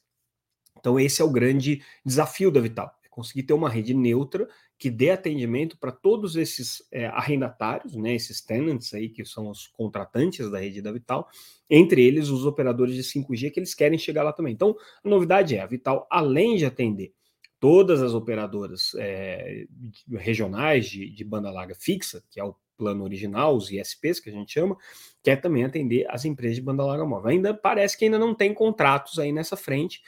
Então, 0.78 1.00
esse 1.00 1.22
é 1.22 1.26
o 1.26 1.32
grande 1.32 1.82
desafio 2.06 2.52
da 2.52 2.60
Vital 2.60 2.98
conseguir 3.18 3.42
ter 3.42 3.54
uma 3.54 3.68
rede 3.68 3.96
neutra 3.96 4.48
que 4.78 4.92
dê 4.92 5.10
atendimento 5.10 5.78
para 5.78 5.92
todos 5.92 6.36
esses 6.36 6.88
é, 6.92 7.08
arrendatários, 7.08 7.96
né, 7.96 8.14
esses 8.14 8.42
tenants 8.42 8.94
aí, 8.94 9.10
que 9.10 9.26
são 9.26 9.50
os 9.50 9.68
contratantes 9.68 10.50
da 10.52 10.60
rede 10.60 10.82
da 10.82 10.92
Vital, 10.92 11.28
entre 11.70 12.04
eles 12.06 12.30
os 12.30 12.46
operadores 12.46 12.94
de 12.96 13.02
5G 13.02 13.52
que 13.52 13.60
eles 13.60 13.74
querem 13.74 13.98
chegar 13.98 14.24
lá 14.24 14.32
também. 14.32 14.54
Então, 14.54 14.76
a 15.04 15.10
novidade 15.10 15.56
é, 15.56 15.62
a 15.62 15.66
Vital, 15.66 16.08
além 16.12 16.58
de 16.58 16.66
atender 16.66 17.12
todas 17.60 18.04
as 18.04 18.14
operadoras 18.14 18.92
é, 19.00 19.66
regionais 20.12 20.88
de, 20.88 21.10
de 21.10 21.24
banda 21.24 21.50
larga 21.50 21.74
fixa, 21.74 22.24
que 22.30 22.40
é 22.40 22.44
o 22.44 22.56
plano 22.78 23.04
original, 23.04 23.56
os 23.56 23.72
ISPs 23.72 24.20
que 24.20 24.30
a 24.30 24.34
gente 24.34 24.54
chama, 24.54 24.78
quer 25.24 25.38
também 25.38 25.64
atender 25.64 26.06
as 26.10 26.24
empresas 26.24 26.58
de 26.58 26.62
banda 26.62 26.86
larga 26.86 27.04
móvel. 27.04 27.32
Ainda 27.32 27.54
parece 27.54 27.98
que 27.98 28.06
ainda 28.06 28.20
não 28.20 28.36
tem 28.36 28.54
contratos 28.54 29.18
aí 29.18 29.32
nessa 29.32 29.58
frente, 29.58 30.04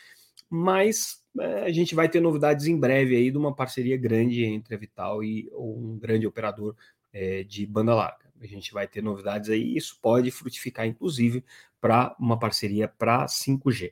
mas 0.50 1.24
é, 1.40 1.64
a 1.64 1.72
gente 1.72 1.94
vai 1.94 2.10
ter 2.10 2.20
novidades 2.20 2.66
em 2.66 2.78
breve 2.78 3.16
aí 3.16 3.30
de 3.30 3.38
uma 3.38 3.56
parceria 3.56 3.98
grande 3.98 4.44
entre 4.44 4.76
a 4.76 4.78
Vital 4.78 5.24
e 5.24 5.50
um 5.54 5.98
grande 6.00 6.26
operador 6.26 6.76
é, 7.14 7.44
de 7.44 7.66
banda 7.66 7.94
larga. 7.94 8.30
A 8.42 8.48
gente 8.48 8.74
vai 8.74 8.88
ter 8.88 9.04
novidades 9.04 9.50
aí, 9.50 9.76
isso 9.76 10.00
pode 10.02 10.32
frutificar, 10.32 10.88
inclusive, 10.88 11.44
para 11.80 12.16
uma 12.20 12.40
parceria 12.40 12.88
para 12.88 13.26
5G. 13.26 13.92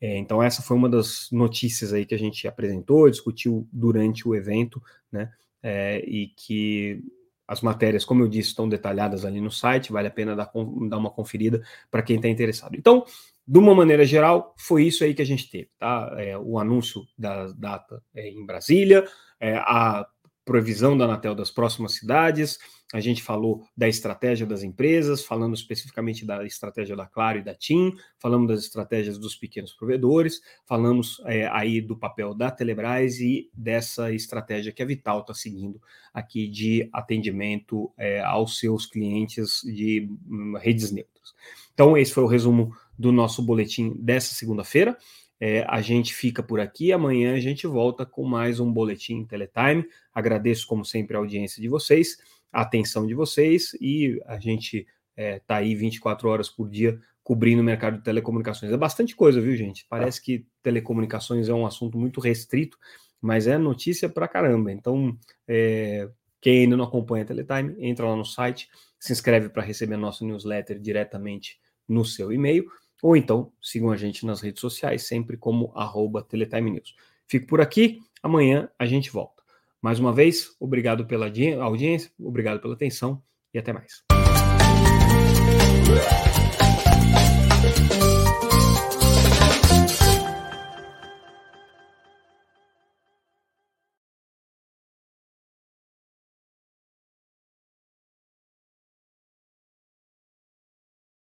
É, 0.00 0.18
então, 0.18 0.42
essa 0.42 0.62
foi 0.62 0.76
uma 0.76 0.88
das 0.88 1.28
notícias 1.30 1.92
aí 1.92 2.04
que 2.04 2.14
a 2.14 2.18
gente 2.18 2.46
apresentou, 2.46 3.08
discutiu 3.08 3.68
durante 3.72 4.28
o 4.28 4.34
evento, 4.34 4.82
né? 5.10 5.32
É, 5.62 6.02
e 6.04 6.28
que 6.36 7.02
as 7.46 7.60
matérias, 7.60 8.04
como 8.04 8.22
eu 8.22 8.28
disse, 8.28 8.48
estão 8.48 8.68
detalhadas 8.68 9.24
ali 9.24 9.40
no 9.40 9.50
site, 9.50 9.92
vale 9.92 10.08
a 10.08 10.10
pena 10.10 10.34
dar, 10.34 10.50
dar 10.88 10.98
uma 10.98 11.10
conferida 11.10 11.62
para 11.90 12.02
quem 12.02 12.16
está 12.16 12.28
interessado. 12.28 12.76
Então, 12.76 13.04
de 13.46 13.58
uma 13.58 13.74
maneira 13.74 14.04
geral, 14.04 14.54
foi 14.56 14.84
isso 14.84 15.02
aí 15.04 15.14
que 15.14 15.22
a 15.22 15.26
gente 15.26 15.50
teve, 15.50 15.68
tá? 15.78 16.14
É, 16.18 16.38
o 16.38 16.58
anúncio 16.58 17.02
da 17.18 17.48
data 17.48 18.02
é, 18.14 18.28
em 18.28 18.46
Brasília, 18.46 19.04
é, 19.40 19.56
a 19.56 20.06
previsão 20.44 20.96
da 20.96 21.04
Anatel 21.04 21.34
das 21.34 21.50
próximas 21.50 21.94
cidades, 21.94 22.58
a 22.92 23.00
gente 23.00 23.22
falou 23.22 23.64
da 23.76 23.88
estratégia 23.88 24.46
das 24.46 24.62
empresas, 24.62 25.24
falando 25.24 25.54
especificamente 25.54 26.26
da 26.26 26.44
estratégia 26.44 26.94
da 26.94 27.06
Claro 27.06 27.38
e 27.38 27.42
da 27.42 27.54
TIM, 27.54 27.94
falamos 28.18 28.48
das 28.48 28.60
estratégias 28.60 29.18
dos 29.18 29.34
pequenos 29.34 29.72
provedores, 29.72 30.42
falamos 30.66 31.22
é, 31.24 31.48
aí 31.48 31.80
do 31.80 31.96
papel 31.96 32.34
da 32.34 32.50
Telebrás 32.50 33.18
e 33.18 33.50
dessa 33.54 34.12
estratégia 34.12 34.72
que 34.72 34.82
a 34.82 34.86
Vital 34.86 35.20
está 35.20 35.32
seguindo 35.32 35.80
aqui 36.12 36.46
de 36.46 36.88
atendimento 36.92 37.90
é, 37.96 38.20
aos 38.20 38.58
seus 38.58 38.84
clientes 38.84 39.62
de 39.64 40.10
hum, 40.28 40.54
redes 40.60 40.92
neutras. 40.92 41.34
Então, 41.72 41.96
esse 41.96 42.12
foi 42.12 42.24
o 42.24 42.28
resumo 42.28 42.76
do 42.98 43.12
nosso 43.12 43.42
boletim 43.42 43.94
dessa 43.98 44.34
segunda-feira. 44.34 44.96
É, 45.40 45.64
a 45.68 45.80
gente 45.80 46.14
fica 46.14 46.42
por 46.42 46.60
aqui. 46.60 46.92
Amanhã 46.92 47.34
a 47.34 47.40
gente 47.40 47.66
volta 47.66 48.06
com 48.06 48.24
mais 48.24 48.60
um 48.60 48.72
boletim 48.72 49.24
Teletime. 49.24 49.84
Agradeço, 50.14 50.66
como 50.66 50.84
sempre, 50.84 51.16
a 51.16 51.18
audiência 51.18 51.60
de 51.60 51.68
vocês 51.68 52.16
a 52.52 52.60
atenção 52.60 53.06
de 53.06 53.14
vocês 53.14 53.74
e 53.80 54.20
a 54.26 54.38
gente 54.38 54.78
está 54.78 54.88
é, 55.16 55.38
tá 55.40 55.56
aí 55.56 55.74
24 55.74 56.28
horas 56.28 56.50
por 56.50 56.68
dia 56.68 57.00
cobrindo 57.24 57.62
o 57.62 57.64
mercado 57.64 57.98
de 57.98 58.04
telecomunicações. 58.04 58.72
É 58.72 58.76
bastante 58.76 59.16
coisa, 59.16 59.40
viu, 59.40 59.56
gente? 59.56 59.86
Parece 59.88 60.20
que 60.20 60.44
telecomunicações 60.62 61.48
é 61.48 61.54
um 61.54 61.64
assunto 61.64 61.96
muito 61.96 62.20
restrito, 62.20 62.76
mas 63.20 63.46
é 63.46 63.56
notícia 63.56 64.08
pra 64.08 64.28
caramba. 64.28 64.70
Então, 64.72 65.16
é, 65.46 66.10
quem 66.40 66.62
ainda 66.64 66.76
não 66.76 66.84
acompanha 66.84 67.22
a 67.22 67.26
Teletime, 67.26 67.76
entra 67.78 68.06
lá 68.08 68.16
no 68.16 68.24
site, 68.24 68.68
se 68.98 69.12
inscreve 69.12 69.48
para 69.48 69.62
receber 69.62 69.94
a 69.94 69.98
nossa 69.98 70.24
newsletter 70.24 70.78
diretamente 70.80 71.60
no 71.88 72.04
seu 72.04 72.32
e-mail, 72.32 72.64
ou 73.02 73.16
então 73.16 73.52
sigam 73.60 73.90
a 73.90 73.96
gente 73.96 74.24
nas 74.24 74.40
redes 74.40 74.60
sociais, 74.60 75.02
sempre 75.02 75.36
como 75.36 75.72
arroba 75.74 76.22
Teletime 76.22 76.70
News. 76.70 76.94
Fico 77.26 77.48
por 77.48 77.60
aqui, 77.60 78.00
amanhã 78.22 78.70
a 78.78 78.86
gente 78.86 79.10
volta. 79.10 79.42
Mais 79.82 79.98
uma 79.98 80.12
vez, 80.12 80.54
obrigado 80.60 81.04
pela 81.04 81.26
audiência, 81.26 82.12
obrigado 82.20 82.60
pela 82.60 82.74
atenção 82.74 83.20
e 83.52 83.58
até 83.58 83.72
mais. 83.72 84.04